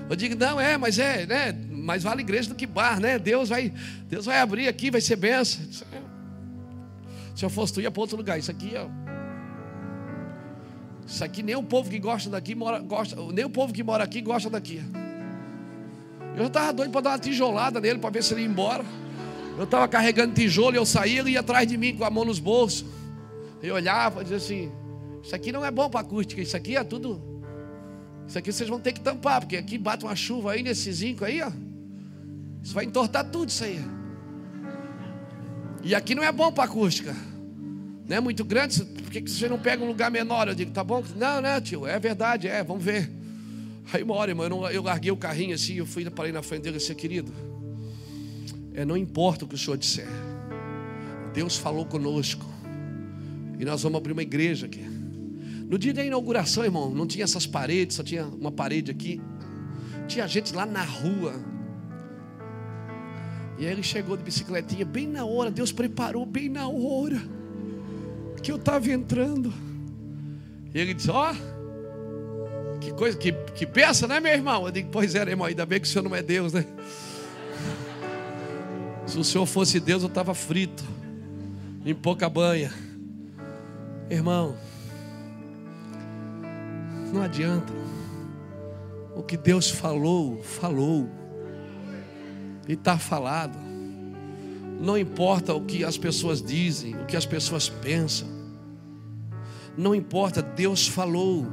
[0.10, 1.54] Eu digo, não, é, mas é, né?
[1.70, 3.18] Mais vale igreja do que bar, né?
[3.18, 3.74] Deus vai,
[4.10, 5.62] Deus vai abrir aqui, vai ser benção.
[7.34, 8.38] Se eu fosse, tu ia para outro lugar.
[8.38, 8.88] Isso aqui, ó.
[11.12, 14.02] Isso aqui nem o povo que gosta daqui mora, gosta, nem o povo que mora
[14.02, 14.82] aqui gosta daqui.
[16.38, 18.86] Eu estava doido para dar uma tijolada nele para ver se ele ia embora.
[19.58, 22.24] Eu estava carregando tijolo e eu saía, ele ia atrás de mim com a mão
[22.24, 22.86] nos bolsos.
[23.62, 24.72] Eu olhava e dizia assim:
[25.22, 27.22] Isso aqui não é bom para acústica, isso aqui é tudo.
[28.26, 31.26] Isso aqui vocês vão ter que tampar, porque aqui bate uma chuva aí nesse zinco
[31.26, 31.52] aí, ó.
[32.64, 33.84] Isso vai entortar tudo isso aí.
[35.84, 37.14] E aqui não é bom para acústica.
[38.12, 40.50] Não é muito grande, por que você não pega um lugar menor?
[40.50, 41.02] Eu digo, tá bom?
[41.16, 43.10] Não, não, tio, é verdade, é, vamos ver.
[43.94, 46.44] Aí uma hora, irmão, eu, não, eu larguei o carrinho assim, eu fui para na
[46.44, 47.32] frente dele disse, querido,
[48.74, 50.10] é, não importa o que o senhor disser.
[51.34, 52.46] Deus falou conosco.
[53.58, 54.84] E nós vamos abrir uma igreja aqui.
[55.70, 59.22] No dia da inauguração, irmão, não tinha essas paredes, só tinha uma parede aqui.
[60.10, 61.34] Tinha gente lá na rua.
[63.58, 67.40] E aí ele chegou de bicicletinha bem na hora, Deus preparou bem na hora
[68.42, 69.54] que eu estava entrando.
[70.74, 74.66] E ele disse: Ó, oh, que coisa, que, que peça, né, meu irmão?
[74.66, 76.66] Eu digo: Pois é, irmão, ainda bem que o senhor não é Deus, né?
[79.06, 80.84] Se o senhor fosse Deus, eu estava frito,
[81.86, 82.72] em pouca banha.
[84.10, 84.58] Irmão,
[87.14, 87.72] não adianta.
[89.16, 91.10] O que Deus falou, falou.
[92.68, 93.71] E está falado.
[94.82, 98.28] Não importa o que as pessoas dizem, o que as pessoas pensam.
[99.78, 101.48] Não importa, Deus falou.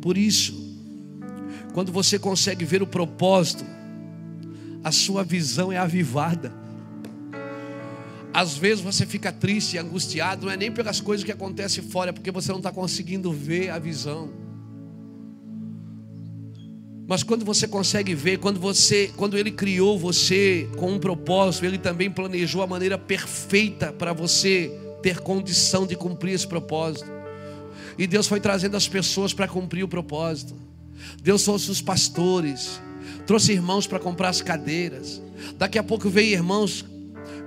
[0.00, 0.54] Por isso,
[1.74, 3.64] quando você consegue ver o propósito,
[4.82, 6.52] a sua visão é avivada.
[8.32, 12.08] Às vezes você fica triste e angustiado, não é nem pelas coisas que acontecem fora,
[12.08, 14.41] é porque você não está conseguindo ver a visão.
[17.06, 21.78] Mas quando você consegue ver, quando você, quando ele criou você com um propósito, ele
[21.78, 24.70] também planejou a maneira perfeita para você
[25.02, 27.10] ter condição de cumprir esse propósito.
[27.98, 30.54] E Deus foi trazendo as pessoas para cumprir o propósito.
[31.22, 32.80] Deus trouxe os pastores,
[33.26, 35.20] trouxe irmãos para comprar as cadeiras.
[35.58, 36.84] Daqui a pouco veio irmãos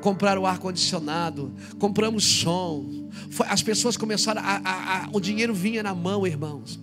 [0.02, 3.10] comprar o ar condicionado, compramos som.
[3.48, 6.80] As pessoas começaram a, a, a, o dinheiro vinha na mão, irmãos.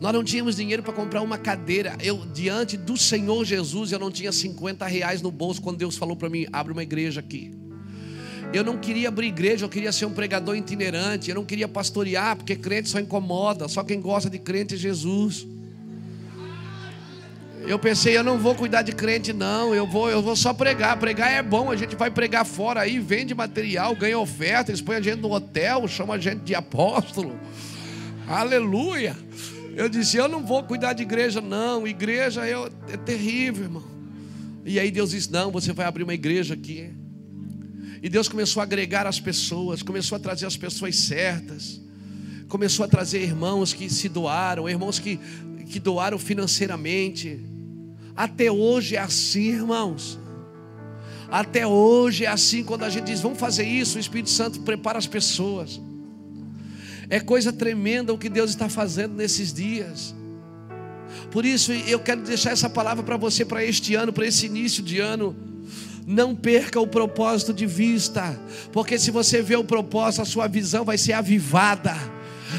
[0.00, 1.96] Nós não tínhamos dinheiro para comprar uma cadeira.
[2.02, 6.16] Eu, diante do Senhor Jesus, eu não tinha 50 reais no bolso quando Deus falou
[6.16, 7.52] para mim: abre uma igreja aqui.
[8.52, 11.28] Eu não queria abrir igreja, eu queria ser um pregador itinerante.
[11.28, 13.68] Eu não queria pastorear, porque crente só incomoda.
[13.68, 15.46] Só quem gosta de crente é Jesus.
[17.66, 19.74] Eu pensei, eu não vou cuidar de crente, não.
[19.74, 20.96] Eu vou, eu vou só pregar.
[20.98, 24.96] Pregar é bom, a gente vai pregar fora aí, vende material, ganha oferta, eles põem
[24.96, 27.36] a gente no hotel, chama a gente de apóstolo.
[28.28, 29.16] Aleluia.
[29.76, 31.86] Eu disse, eu não vou cuidar de igreja, não.
[31.86, 32.54] Igreja é,
[32.92, 33.96] é terrível, irmão.
[34.68, 36.90] E aí Deus disse: Não, você vai abrir uma igreja aqui.
[38.02, 41.80] E Deus começou a agregar as pessoas, começou a trazer as pessoas certas,
[42.48, 45.20] começou a trazer irmãos que se doaram, irmãos que,
[45.70, 47.40] que doaram financeiramente.
[48.16, 50.18] Até hoje é assim, irmãos.
[51.30, 54.98] Até hoje é assim, quando a gente diz, vamos fazer isso, o Espírito Santo prepara
[54.98, 55.80] as pessoas.
[57.08, 60.14] É coisa tremenda o que Deus está fazendo nesses dias.
[61.30, 64.82] Por isso eu quero deixar essa palavra para você para este ano, para esse início
[64.82, 65.36] de ano.
[66.06, 68.38] Não perca o propósito de vista,
[68.72, 72.15] porque se você vê o propósito, a sua visão vai ser avivada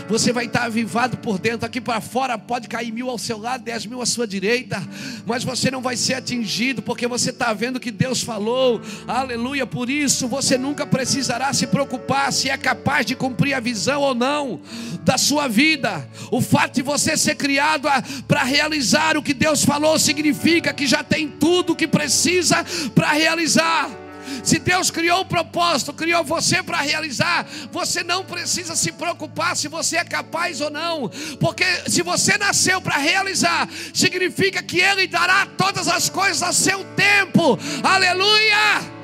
[0.08, 1.66] você vai estar avivado por dentro.
[1.66, 4.82] Aqui para fora pode cair mil ao seu lado, dez mil à sua direita,
[5.26, 8.82] mas você não vai ser atingido, porque você está vendo que Deus falou.
[9.08, 9.66] Aleluia.
[9.66, 14.16] Por isso você nunca precisará se preocupar se é capaz de cumprir a visão ou
[14.16, 14.62] não
[15.04, 16.08] da sua vida.
[16.32, 17.88] O fato de você ser criado
[18.28, 23.12] para realizar o que Deus falou significa que já tem tudo o que precisa para
[23.14, 24.07] realizar.
[24.44, 29.68] Se Deus criou o propósito, criou você para realizar, você não precisa se preocupar se
[29.68, 31.10] você é capaz ou não,
[31.40, 36.84] porque se você nasceu para realizar, significa que Ele dará todas as coisas a seu
[36.96, 37.58] tempo.
[37.84, 38.98] Aleluia!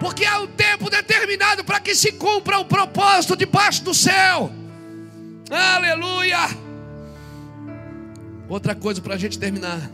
[0.00, 4.50] Porque há um tempo determinado para que se cumpra o propósito debaixo do céu.
[5.50, 6.48] Aleluia!
[8.48, 9.90] Outra coisa para a gente terminar.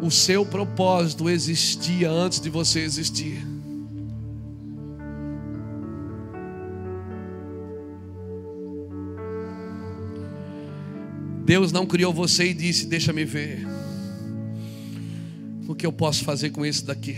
[0.00, 3.44] O seu propósito existia antes de você existir.
[11.44, 13.66] Deus não criou você e disse: Deixa-me ver
[15.66, 17.16] o que eu posso fazer com isso daqui.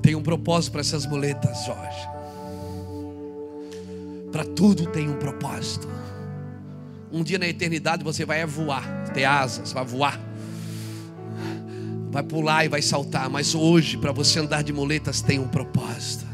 [0.00, 2.08] Tem um propósito para essas muletas, Jorge.
[4.30, 5.88] Para tudo tem um propósito.
[7.12, 10.18] Um dia na eternidade você vai voar, ter asas, vai voar.
[12.10, 16.24] Vai pular e vai saltar, mas hoje para você andar de muletas tem um propósito.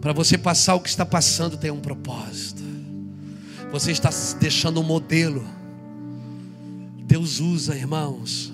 [0.00, 2.62] Para você passar o que está passando tem um propósito.
[3.70, 5.44] Você está deixando um modelo.
[7.06, 8.52] Deus usa, irmãos,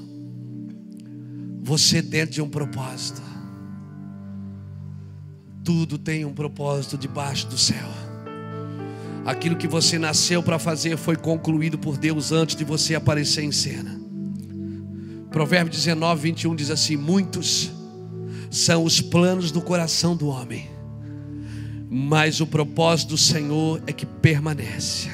[1.62, 3.22] você dentro de um propósito.
[5.62, 8.05] Tudo tem um propósito debaixo do céu.
[9.26, 13.50] Aquilo que você nasceu para fazer foi concluído por Deus antes de você aparecer em
[13.50, 14.00] cena.
[15.32, 17.72] Provérbio 19, 21 diz assim: Muitos
[18.48, 20.70] são os planos do coração do homem,
[21.90, 25.10] mas o propósito do Senhor é que permanece.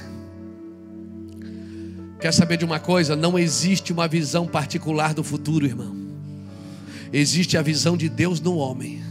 [2.20, 3.16] Quer saber de uma coisa?
[3.16, 5.96] Não existe uma visão particular do futuro, irmão.
[7.10, 9.02] Existe a visão de Deus no homem.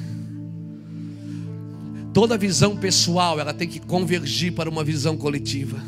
[2.21, 5.79] Toda visão pessoal, ela tem que convergir para uma visão coletiva.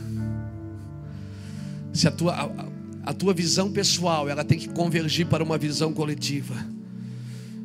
[1.93, 5.93] Se a tua, a, a tua visão pessoal, ela tem que convergir para uma visão
[5.93, 6.55] coletiva.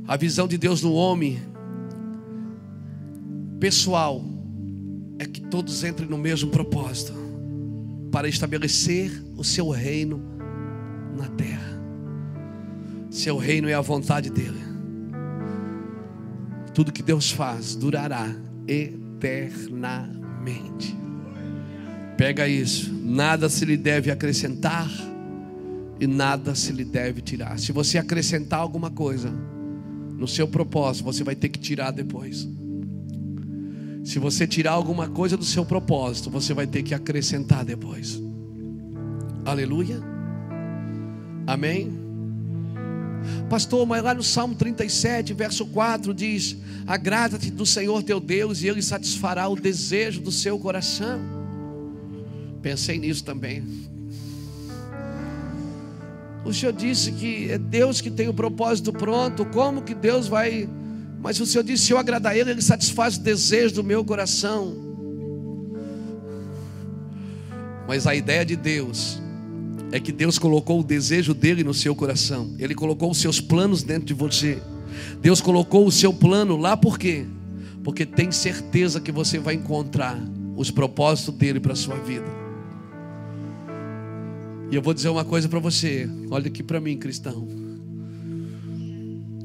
[0.06, 1.38] A visão de Deus no homem
[3.58, 4.22] pessoal
[5.18, 7.14] é que todos entrem no mesmo propósito
[8.12, 10.20] para estabelecer o seu reino
[11.16, 11.80] na terra.
[13.10, 14.60] Seu reino é a vontade dele.
[16.74, 20.96] Tudo que Deus faz durará eternamente.
[22.16, 22.92] Pega isso.
[22.92, 24.88] Nada se lhe deve acrescentar
[26.00, 27.58] e nada se lhe deve tirar.
[27.58, 29.32] Se você acrescentar alguma coisa
[30.16, 32.48] no seu propósito, você vai ter que tirar depois.
[34.04, 38.20] Se você tirar alguma coisa do seu propósito, você vai ter que acrescentar depois.
[39.44, 40.00] Aleluia.
[41.46, 42.07] Amém.
[43.48, 46.56] Pastor, mas lá no Salmo 37, verso 4 diz:
[46.86, 51.20] Agrada-te do Senhor teu Deus e Ele satisfará o desejo do seu coração.
[52.62, 53.62] Pensei nisso também.
[56.44, 59.44] O Senhor disse que é Deus que tem o propósito pronto.
[59.46, 60.68] Como que Deus vai.
[61.20, 64.76] Mas o Senhor disse: se eu agradar Ele, Ele satisfaz o desejo do meu coração.
[67.86, 69.20] Mas a ideia de Deus
[69.90, 72.54] é que Deus colocou o desejo dele no seu coração.
[72.58, 74.60] Ele colocou os seus planos dentro de você.
[75.20, 77.24] Deus colocou o seu plano lá por quê?
[77.82, 80.18] Porque tem certeza que você vai encontrar
[80.56, 82.26] os propósitos dele para a sua vida.
[84.70, 86.08] E eu vou dizer uma coisa para você.
[86.30, 87.48] Olha aqui para mim, cristão.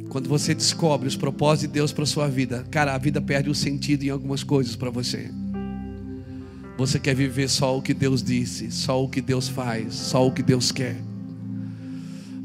[0.10, 3.56] Quando você descobre os propósitos de Deus para sua vida, cara, a vida perde o
[3.56, 5.32] sentido em algumas coisas para você.
[6.78, 10.32] Você quer viver só o que Deus disse, só o que Deus faz, só o
[10.32, 10.98] que Deus quer.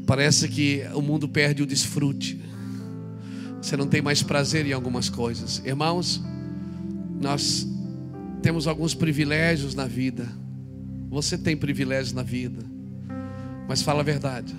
[0.05, 2.39] Parece que o mundo perde o desfrute.
[3.61, 5.61] Você não tem mais prazer em algumas coisas.
[5.65, 6.21] Irmãos,
[7.19, 7.67] nós
[8.41, 10.27] temos alguns privilégios na vida.
[11.09, 12.63] Você tem privilégios na vida.
[13.67, 14.55] Mas fala a verdade.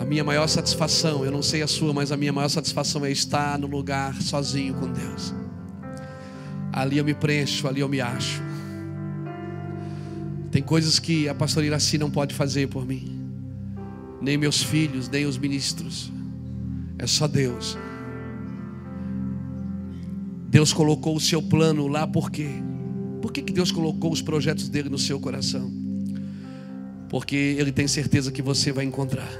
[0.00, 3.10] A minha maior satisfação, eu não sei a sua, mas a minha maior satisfação é
[3.10, 5.41] estar no lugar sozinho com Deus.
[6.72, 8.40] Ali eu me preencho, ali eu me acho.
[10.50, 13.20] Tem coisas que a pastora Iraci não pode fazer por mim.
[14.20, 16.10] Nem meus filhos, nem os ministros.
[16.98, 17.76] É só Deus.
[20.48, 22.48] Deus colocou o seu plano lá por quê?
[23.20, 25.70] Por que, que Deus colocou os projetos dele no seu coração?
[27.08, 29.30] Porque Ele tem certeza que você vai encontrar.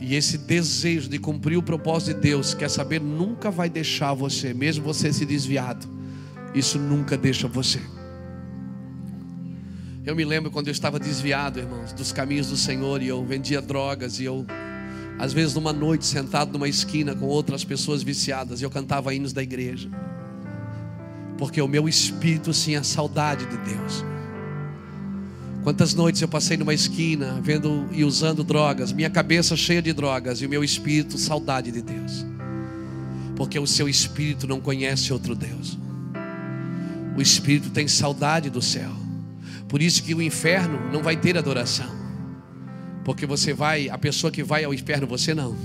[0.00, 4.54] E esse desejo de cumprir o propósito de Deus, quer saber, nunca vai deixar você,
[4.54, 5.88] mesmo você se desviado.
[6.54, 7.80] Isso nunca deixa você.
[10.06, 13.60] Eu me lembro quando eu estava desviado, irmãos, dos caminhos do Senhor e eu vendia
[13.60, 14.46] drogas e eu,
[15.18, 19.42] às vezes, numa noite, sentado numa esquina com outras pessoas viciadas, eu cantava hinos da
[19.42, 19.90] igreja,
[21.36, 24.04] porque o meu espírito tinha saudade de Deus.
[25.62, 30.40] Quantas noites eu passei numa esquina vendo e usando drogas, minha cabeça cheia de drogas
[30.40, 32.24] e o meu espírito saudade de Deus.
[33.36, 35.78] Porque o seu espírito não conhece outro Deus.
[37.16, 38.90] O espírito tem saudade do céu.
[39.68, 41.90] Por isso que o inferno não vai ter adoração.
[43.04, 45.56] Porque você vai, a pessoa que vai ao inferno, você não.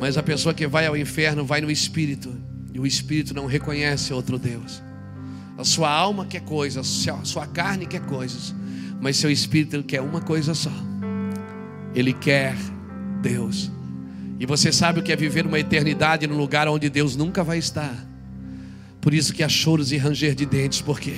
[0.00, 2.34] Mas a pessoa que vai ao inferno vai no espírito.
[2.72, 4.82] E o espírito não reconhece outro Deus.
[5.56, 8.54] A sua alma quer coisas, a sua carne quer coisas.
[9.00, 10.72] Mas seu espírito quer uma coisa só.
[11.94, 12.56] Ele quer
[13.22, 13.70] Deus.
[14.40, 17.58] E você sabe o que é viver uma eternidade num lugar onde Deus nunca vai
[17.58, 18.06] estar.
[19.00, 21.16] Por isso que há choros e ranger de dentes, por quê?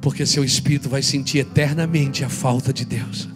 [0.00, 3.28] Porque seu espírito vai sentir eternamente a falta de Deus.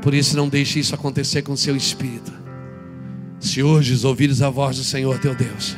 [0.00, 2.32] Por isso não deixe isso acontecer com seu espírito.
[3.38, 5.76] Se hoje ouvires a voz do Senhor teu Deus,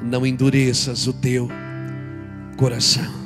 [0.00, 1.48] não endureças o teu
[2.56, 3.21] coração.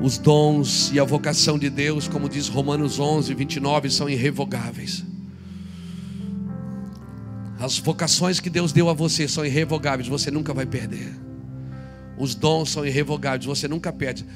[0.00, 5.04] Os dons e a vocação de Deus, como diz Romanos 11, 29, são irrevogáveis.
[7.58, 11.14] As vocações que Deus deu a você são irrevogáveis, você nunca vai perder.
[12.18, 14.26] Os dons são irrevogáveis, você nunca perde.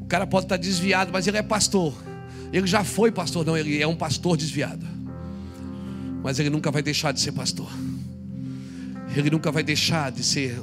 [0.00, 1.92] O cara pode estar desviado, mas ele é pastor.
[2.52, 4.86] Ele já foi pastor, não, ele é um pastor desviado.
[6.22, 7.70] Mas ele nunca vai deixar de ser pastor.
[9.16, 10.62] Ele nunca vai deixar de ser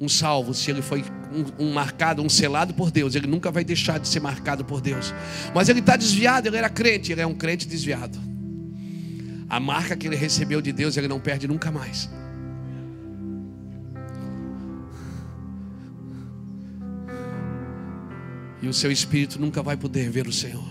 [0.00, 1.04] um salvo se ele foi
[1.36, 3.14] um, um, marcado, um selado por Deus.
[3.14, 5.12] Ele nunca vai deixar de ser marcado por Deus.
[5.54, 8.18] Mas ele está desviado, ele era crente, ele é um crente desviado.
[9.48, 12.10] A marca que ele recebeu de Deus, ele não perde nunca mais.
[18.62, 20.66] E o seu espírito nunca vai poder ver o Senhor.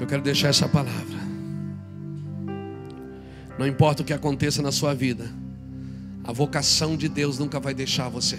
[0.00, 1.16] Eu quero deixar essa palavra.
[3.58, 5.30] Não importa o que aconteça na sua vida,
[6.24, 8.38] a vocação de Deus nunca vai deixar você.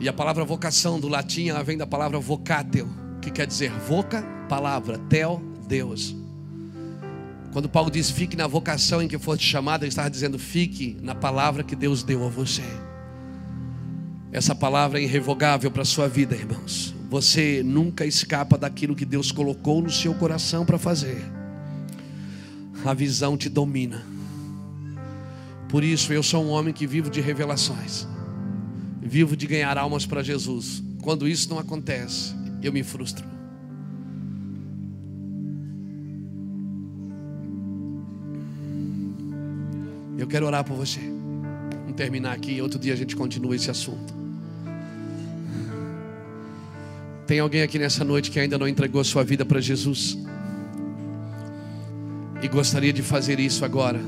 [0.00, 2.88] E a palavra vocação do latim, ela vem da palavra vocateo,
[3.20, 6.14] que quer dizer voca, palavra, tel, Deus.
[7.52, 11.14] Quando Paulo diz fique na vocação em que foste chamado, ele estava dizendo fique na
[11.14, 12.64] palavra que Deus deu a você.
[14.32, 16.92] Essa palavra é irrevogável para a sua vida, irmãos.
[17.08, 21.24] Você nunca escapa daquilo que Deus colocou no seu coração para fazer.
[22.84, 24.04] A visão te domina.
[25.68, 28.08] Por isso eu sou um homem que vivo de revelações.
[29.06, 30.82] Vivo de ganhar almas para Jesus.
[31.02, 33.24] Quando isso não acontece, eu me frustro.
[40.16, 41.00] Eu quero orar por você.
[41.00, 42.62] Vamos terminar aqui.
[42.62, 44.14] Outro dia a gente continua esse assunto.
[47.26, 50.16] Tem alguém aqui nessa noite que ainda não entregou sua vida para Jesus?
[52.42, 54.00] E gostaria de fazer isso agora?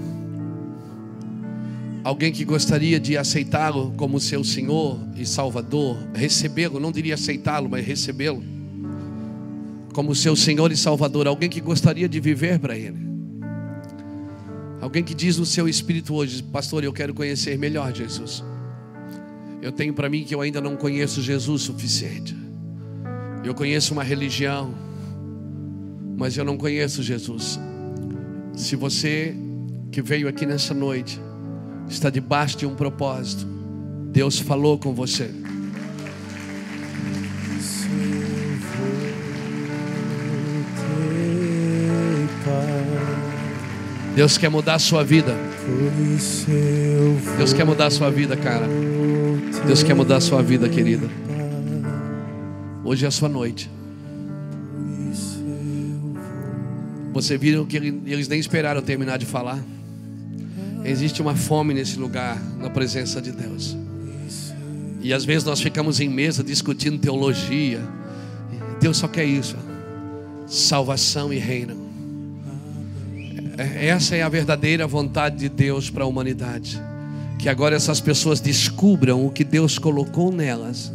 [2.07, 7.85] Alguém que gostaria de aceitá-lo como seu Senhor e Salvador, recebê-lo, não diria aceitá-lo, mas
[7.85, 8.45] recebê-lo
[9.93, 12.99] como seu Senhor e Salvador, alguém que gostaria de viver para Ele.
[14.81, 18.45] Alguém que diz no seu espírito hoje, pastor, eu quero conhecer melhor Jesus.
[19.61, 22.37] Eu tenho para mim que eu ainda não conheço Jesus suficiente.
[23.43, 24.73] Eu conheço uma religião,
[26.17, 27.59] mas eu não conheço Jesus.
[28.55, 29.35] Se você
[29.91, 31.26] que veio aqui nessa noite
[31.89, 33.47] está debaixo de um propósito,
[34.13, 35.31] Deus falou com você.
[44.15, 45.37] Deus quer mudar a sua vida.
[47.37, 48.67] Deus quer mudar a sua vida, cara.
[49.67, 51.07] Deus quer mudar a sua vida, querida.
[52.83, 53.71] Hoje é a sua noite.
[57.13, 59.59] Você viram que eles nem esperaram terminar de falar.
[60.89, 63.77] Existe uma fome nesse lugar, na presença de Deus.
[65.01, 67.81] E às vezes nós ficamos em mesa discutindo teologia.
[68.81, 69.57] Deus só quer isso:
[70.47, 71.77] salvação e reino.
[73.59, 76.81] É, essa é a verdadeira vontade de Deus para a humanidade.
[77.39, 80.93] Que agora essas pessoas descubram o que Deus colocou nelas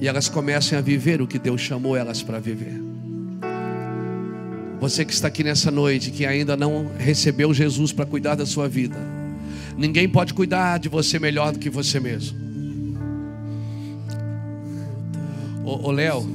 [0.00, 2.83] e elas comecem a viver o que Deus chamou elas para viver.
[4.80, 8.68] Você que está aqui nessa noite, que ainda não recebeu Jesus para cuidar da sua
[8.68, 8.96] vida,
[9.76, 12.44] ninguém pode cuidar de você melhor do que você mesmo.
[15.64, 16.28] Ô Léo,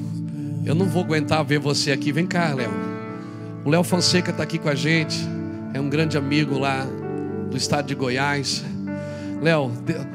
[0.66, 2.12] eu não vou aguentar ver você aqui.
[2.12, 2.72] Vem cá, Léo.
[3.64, 5.18] O Léo Fonseca está aqui com a gente,
[5.74, 6.88] é um grande amigo lá
[7.50, 8.64] do estado de Goiás.
[9.42, 9.72] Léo,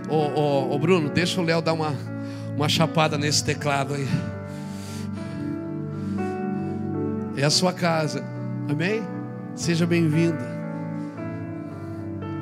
[0.09, 1.95] ô, Bruno, deixa o Léo dar uma,
[2.57, 4.07] uma chapada nesse teclado aí
[7.45, 8.25] é a sua casa.
[8.71, 9.03] Amém?
[9.55, 10.55] Seja bem-vinda.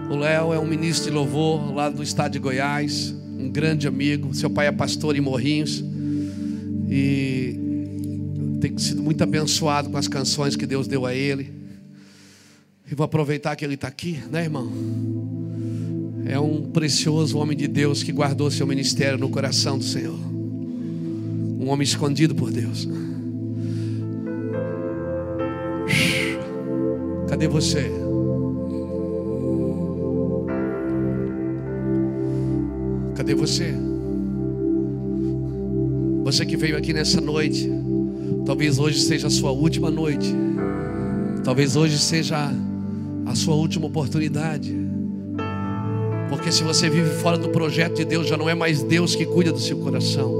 [0.09, 4.33] O Léo é um ministro de louvor lá do estado de Goiás, um grande amigo.
[4.33, 5.85] Seu pai é pastor em Morrinhos.
[6.89, 7.59] E
[8.61, 11.53] tem sido muito abençoado com as canções que Deus deu a ele.
[12.89, 14.70] E vou aproveitar que ele está aqui, né, irmão?
[16.27, 20.19] É um precioso homem de Deus que guardou seu ministério no coração do Senhor.
[21.59, 22.87] Um homem escondido por Deus.
[27.43, 27.93] Cadê você?
[33.16, 33.74] Cadê você?
[36.23, 37.69] Você que veio aqui nessa noite,
[38.47, 40.32] talvez hoje seja a sua última noite,
[41.43, 42.48] talvez hoje seja
[43.27, 44.77] a sua última oportunidade,
[46.28, 49.27] porque se você vive fora do projeto de Deus, já não é mais Deus que
[49.27, 50.32] cuida do seu coração,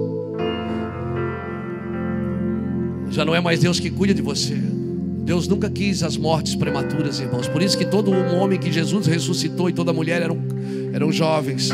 [3.11, 4.82] já não é mais Deus que cuida de você.
[5.25, 7.49] Deus nunca quis as mortes prematuras, irmãos.
[7.49, 10.37] Por isso que todo homem que Jesus ressuscitou e toda mulher eram,
[10.93, 11.71] eram jovens.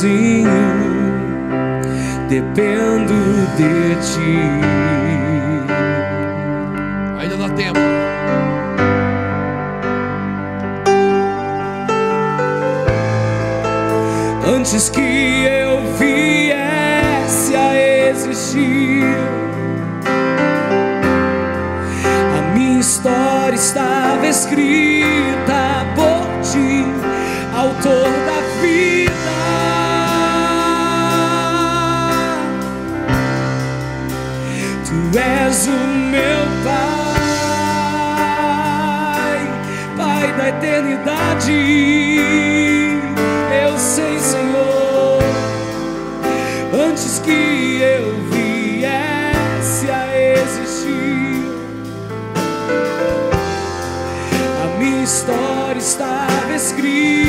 [0.00, 0.48] sozinho,
[2.28, 3.14] dependo
[3.56, 4.38] de ti.
[7.18, 7.78] Ainda dá tempo.
[14.56, 19.04] Antes que eu viesse a existir,
[22.38, 26.86] a minha história estava escrita por ti,
[27.54, 28.19] autor
[35.70, 37.10] meu Pai,
[39.96, 41.52] Pai da eternidade.
[43.64, 45.22] Eu sei, Senhor,
[46.88, 51.44] antes que eu viesse a existir,
[54.62, 57.19] a minha história estava escrita.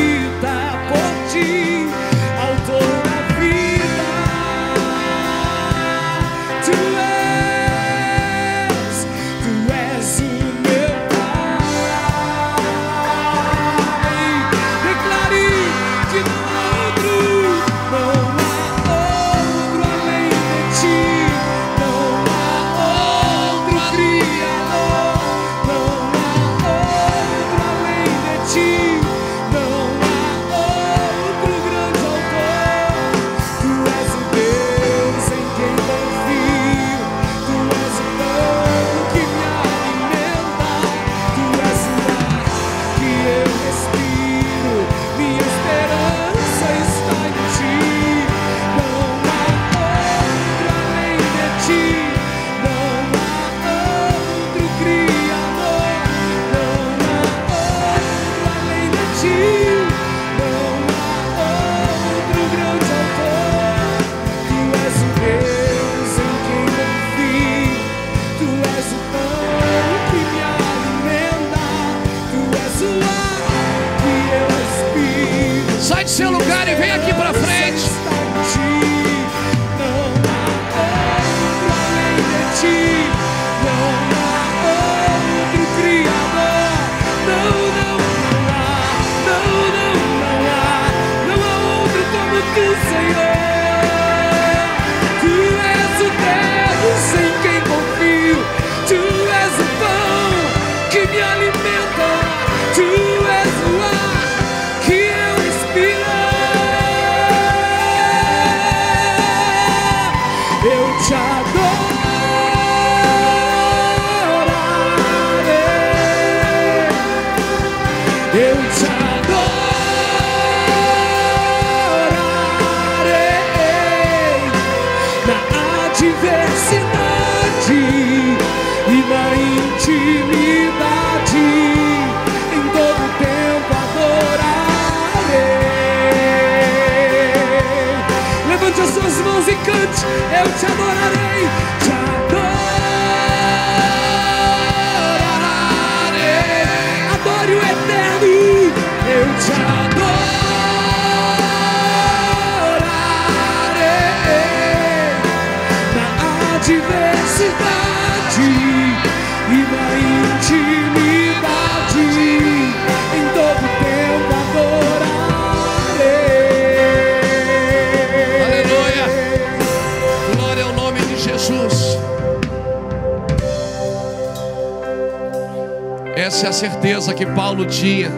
[176.41, 178.09] Essa é a certeza que Paulo tinha,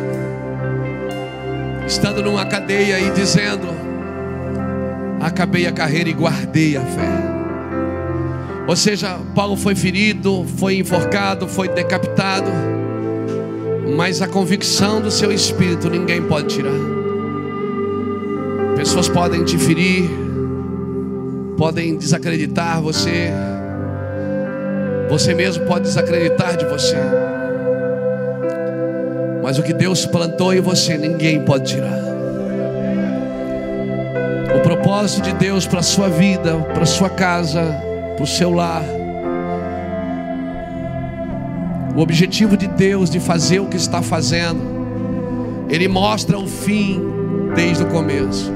[1.86, 3.68] estando numa cadeia e dizendo:
[5.20, 7.10] Acabei a carreira e guardei a fé.
[8.66, 12.50] Ou seja, Paulo foi ferido, foi enforcado, foi decapitado,
[13.94, 16.80] mas a convicção do seu espírito ninguém pode tirar.
[18.78, 20.10] Pessoas podem te ferir,
[21.58, 23.34] podem desacreditar você,
[25.10, 26.96] você mesmo pode desacreditar de você,
[29.44, 32.00] mas o que Deus plantou em você ninguém pode tirar.
[34.56, 37.62] O propósito de Deus para a sua vida, para a sua casa,
[38.16, 38.86] para o seu lar,
[41.94, 44.62] o objetivo de Deus de fazer o que está fazendo,
[45.70, 47.02] Ele mostra o fim
[47.54, 48.50] desde o começo.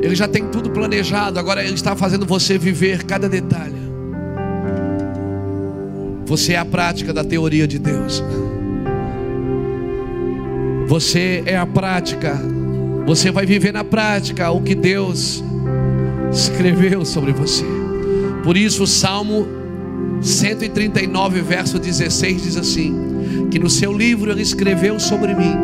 [0.00, 3.81] Ele já tem tudo planejado, agora Ele está fazendo você viver cada detalhe.
[6.32, 8.24] Você é a prática da teoria de Deus.
[10.86, 12.40] Você é a prática,
[13.04, 15.44] você vai viver na prática o que Deus
[16.32, 17.66] escreveu sobre você.
[18.42, 19.46] Por isso, o Salmo
[20.22, 25.54] 139, verso 16 diz assim: Que no seu livro ele escreveu sobre mim,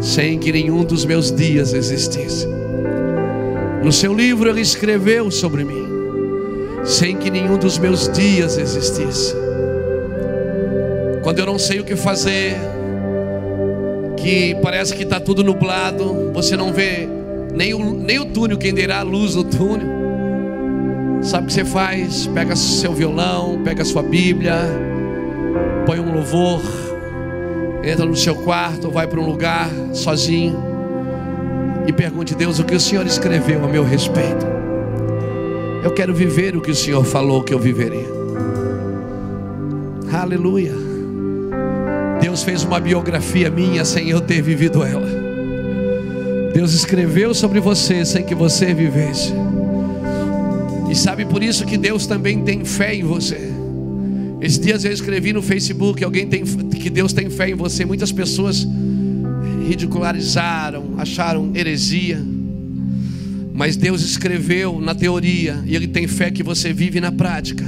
[0.00, 2.46] sem que nenhum dos meus dias existisse.
[3.84, 5.86] No seu livro ele escreveu sobre mim,
[6.86, 9.43] sem que nenhum dos meus dias existisse.
[11.34, 12.54] Quando eu não sei o que fazer,
[14.16, 17.08] que parece que está tudo nublado, você não vê
[17.52, 19.88] nem o, nem o túnel, quem dirá a luz do túnel.
[21.22, 22.28] Sabe o que você faz?
[22.28, 24.54] Pega seu violão, pega sua Bíblia,
[25.84, 26.62] põe um louvor,
[27.82, 30.56] entra no seu quarto, vai para um lugar sozinho
[31.84, 34.46] e pergunte: Deus, o que o Senhor escreveu a meu respeito?
[35.82, 38.06] Eu quero viver o que o Senhor falou que eu viveria.
[40.12, 40.83] Aleluia.
[42.34, 45.06] Deus fez uma biografia minha sem eu ter vivido ela.
[46.52, 49.32] Deus escreveu sobre você sem que você vivesse.
[50.90, 53.52] E sabe por isso que Deus também tem fé em você.
[54.40, 57.84] Esses dias eu escrevi no Facebook alguém tem, que Deus tem fé em você.
[57.84, 58.66] Muitas pessoas
[59.68, 62.20] ridicularizaram, acharam heresia.
[63.52, 67.64] Mas Deus escreveu na teoria e Ele tem fé que você vive na prática,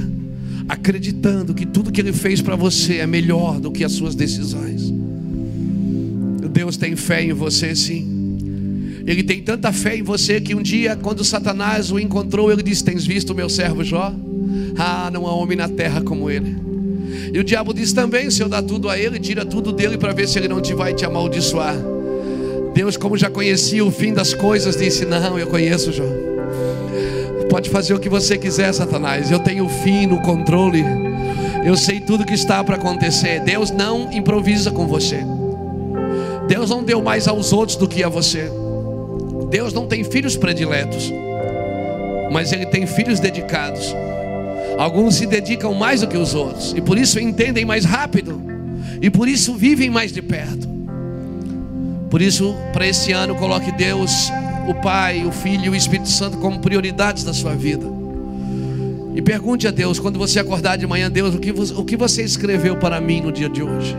[0.67, 4.91] acreditando que tudo que Ele fez para você é melhor do que as suas decisões.
[6.57, 8.17] Deus tem fé em você, sim.
[9.05, 12.83] Ele tem tanta fé em você que um dia, quando Satanás o encontrou, ele disse:
[12.83, 14.11] Tens visto o meu servo Jó?
[14.75, 16.57] Ah, não há homem na terra como ele.
[17.31, 20.13] E o diabo diz também: Se eu dar tudo a ele, tira tudo dele para
[20.13, 21.75] ver se ele não te vai te amaldiçoar.
[22.73, 26.26] Deus, como já conhecia o fim das coisas, disse: Não, eu conheço Jó.
[27.49, 29.31] Pode fazer o que você quiser, Satanás.
[29.31, 30.83] Eu tenho o fim no controle.
[31.63, 33.39] Eu sei tudo que está para acontecer.
[33.41, 35.19] Deus não improvisa com você.
[36.47, 38.49] Deus não deu mais aos outros do que a você.
[39.49, 41.11] Deus não tem filhos prediletos,
[42.31, 43.95] mas Ele tem filhos dedicados.
[44.77, 48.41] Alguns se dedicam mais do que os outros, e por isso entendem mais rápido,
[49.01, 50.67] e por isso vivem mais de perto.
[52.09, 54.31] Por isso, para esse ano, coloque Deus,
[54.67, 57.85] o Pai, o Filho e o Espírito Santo como prioridades da sua vida.
[59.15, 61.97] E pergunte a Deus, quando você acordar de manhã, Deus, o que, você, o que
[61.97, 63.95] você escreveu para mim no dia de hoje?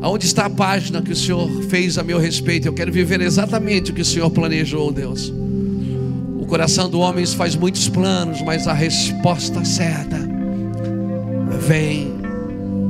[0.00, 2.66] Aonde está a página que o Senhor fez a meu respeito?
[2.66, 5.32] Eu quero viver exatamente o que o Senhor planejou, Deus.
[6.38, 10.16] O coração do homem faz muitos planos, mas a resposta certa
[11.66, 12.14] vem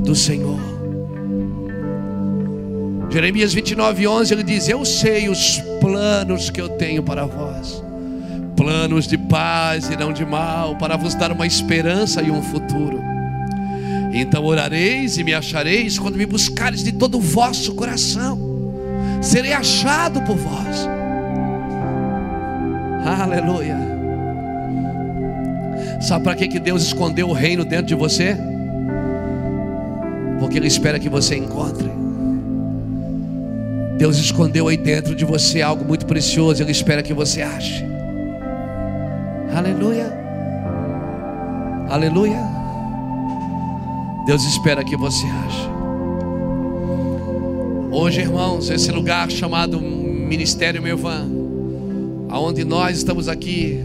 [0.05, 0.76] do Senhor.
[3.17, 7.83] Jeremias 29, 11, ele diz: Eu sei os planos que eu tenho para vós,
[8.55, 13.01] planos de paz e não de mal, para vos dar uma esperança e um futuro.
[14.13, 18.39] Então orareis e me achareis quando me buscareis de todo o vosso coração,
[19.23, 20.87] serei achado por vós.
[23.03, 23.79] Aleluia.
[26.03, 28.37] Sabe para que, que Deus escondeu o reino dentro de você?
[30.39, 32.06] Porque Ele espera que você encontre.
[33.97, 37.85] Deus escondeu aí dentro de você algo muito precioso, Ele espera que você ache.
[39.55, 40.13] Aleluia.
[41.89, 42.41] Aleluia.
[44.27, 45.69] Deus espera que você ache.
[47.91, 51.27] Hoje, irmãos, esse lugar chamado Ministério Mervan,
[52.29, 53.81] aonde nós estamos aqui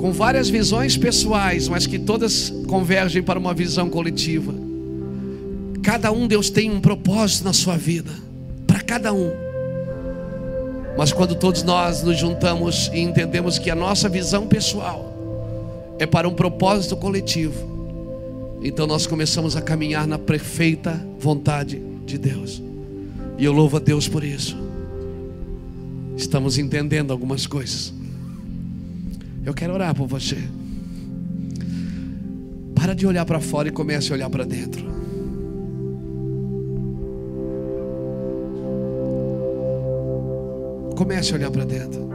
[0.00, 4.54] com várias visões pessoais, mas que todas convergem para uma visão coletiva.
[5.82, 8.10] Cada um Deus tem um propósito na sua vida,
[8.92, 9.32] cada um.
[10.98, 15.16] Mas quando todos nós nos juntamos e entendemos que a nossa visão pessoal
[15.98, 22.62] é para um propósito coletivo, então nós começamos a caminhar na perfeita vontade de Deus.
[23.38, 24.58] E eu louvo a Deus por isso.
[26.14, 27.94] Estamos entendendo algumas coisas.
[29.42, 30.36] Eu quero orar por você.
[32.74, 35.01] Para de olhar para fora e comece a olhar para dentro.
[40.94, 42.10] Comece a olhar para dentro.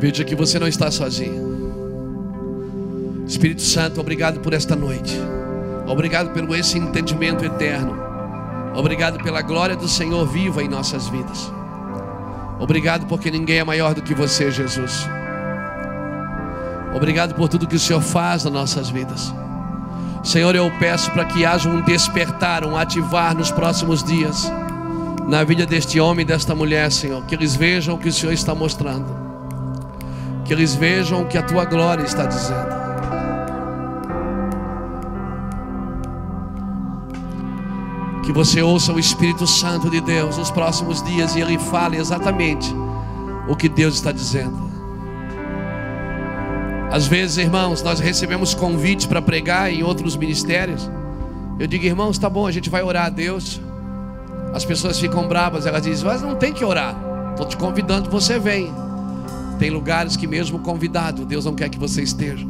[0.00, 1.48] Veja que você não está sozinho.
[3.26, 5.18] Espírito Santo, obrigado por esta noite.
[5.86, 7.96] Obrigado pelo esse entendimento eterno.
[8.76, 11.52] Obrigado pela glória do Senhor viva em nossas vidas.
[12.60, 15.08] Obrigado porque ninguém é maior do que você, Jesus.
[16.94, 19.32] Obrigado por tudo que o Senhor faz nas nossas vidas.
[20.28, 24.52] Senhor, eu peço para que haja um despertar, um ativar nos próximos dias
[25.26, 27.24] na vida deste homem e desta mulher, Senhor.
[27.24, 29.06] Que eles vejam o que o Senhor está mostrando.
[30.44, 32.68] Que eles vejam o que a tua glória está dizendo.
[38.22, 42.70] Que você ouça o Espírito Santo de Deus nos próximos dias e ele fale exatamente
[43.48, 44.67] o que Deus está dizendo.
[46.90, 50.90] Às vezes, irmãos, nós recebemos convites para pregar em outros ministérios.
[51.58, 53.60] Eu digo, irmãos, tá bom, a gente vai orar a Deus.
[54.54, 56.96] As pessoas ficam bravas, elas dizem, mas não tem que orar.
[57.30, 58.72] Estou te convidando, você vem.
[59.58, 62.46] Tem lugares que, mesmo convidado, Deus não quer que você esteja.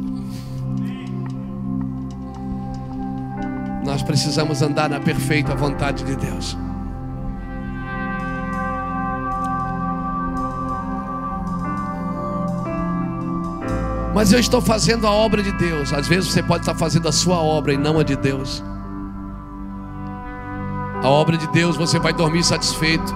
[3.83, 6.55] Nós precisamos andar na perfeita vontade de Deus.
[14.19, 15.93] Mas eu estou fazendo a obra de Deus.
[15.93, 18.61] Às vezes você pode estar fazendo a sua obra e não a de Deus.
[21.01, 23.15] A obra de Deus você vai dormir satisfeito.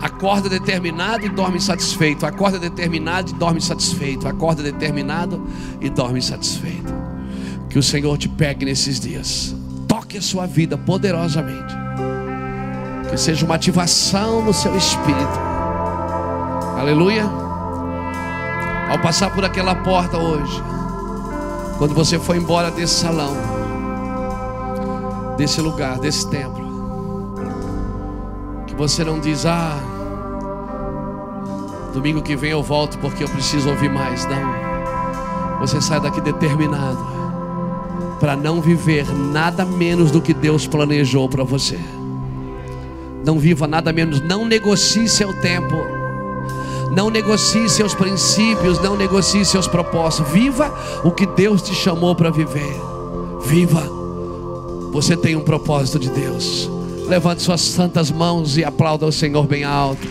[0.00, 2.26] Acorda determinado e dorme satisfeito.
[2.26, 4.26] Acorda determinado e dorme satisfeito.
[4.26, 5.46] Acorda determinado
[5.80, 6.92] e dorme satisfeito.
[7.70, 9.54] Que o Senhor te pegue nesses dias
[9.86, 11.72] toque a sua vida poderosamente.
[13.08, 15.38] Que seja uma ativação no seu espírito.
[16.76, 17.41] Aleluia.
[18.92, 20.62] Ao passar por aquela porta hoje,
[21.78, 23.34] quando você for embora desse salão,
[25.38, 26.62] desse lugar, desse templo,
[28.66, 29.80] que você não diz, ah,
[31.94, 34.26] domingo que vem eu volto porque eu preciso ouvir mais.
[34.26, 35.58] Não.
[35.60, 36.98] Você sai daqui determinado
[38.20, 41.80] para não viver nada menos do que Deus planejou para você.
[43.24, 45.91] Não viva nada menos, não negocie seu tempo.
[46.94, 50.30] Não negocie seus princípios, não negocie seus propósitos.
[50.30, 52.78] Viva o que Deus te chamou para viver.
[53.44, 53.82] Viva.
[54.92, 56.70] Você tem um propósito de Deus.
[57.08, 60.06] Levante suas santas mãos e aplauda o Senhor bem alto.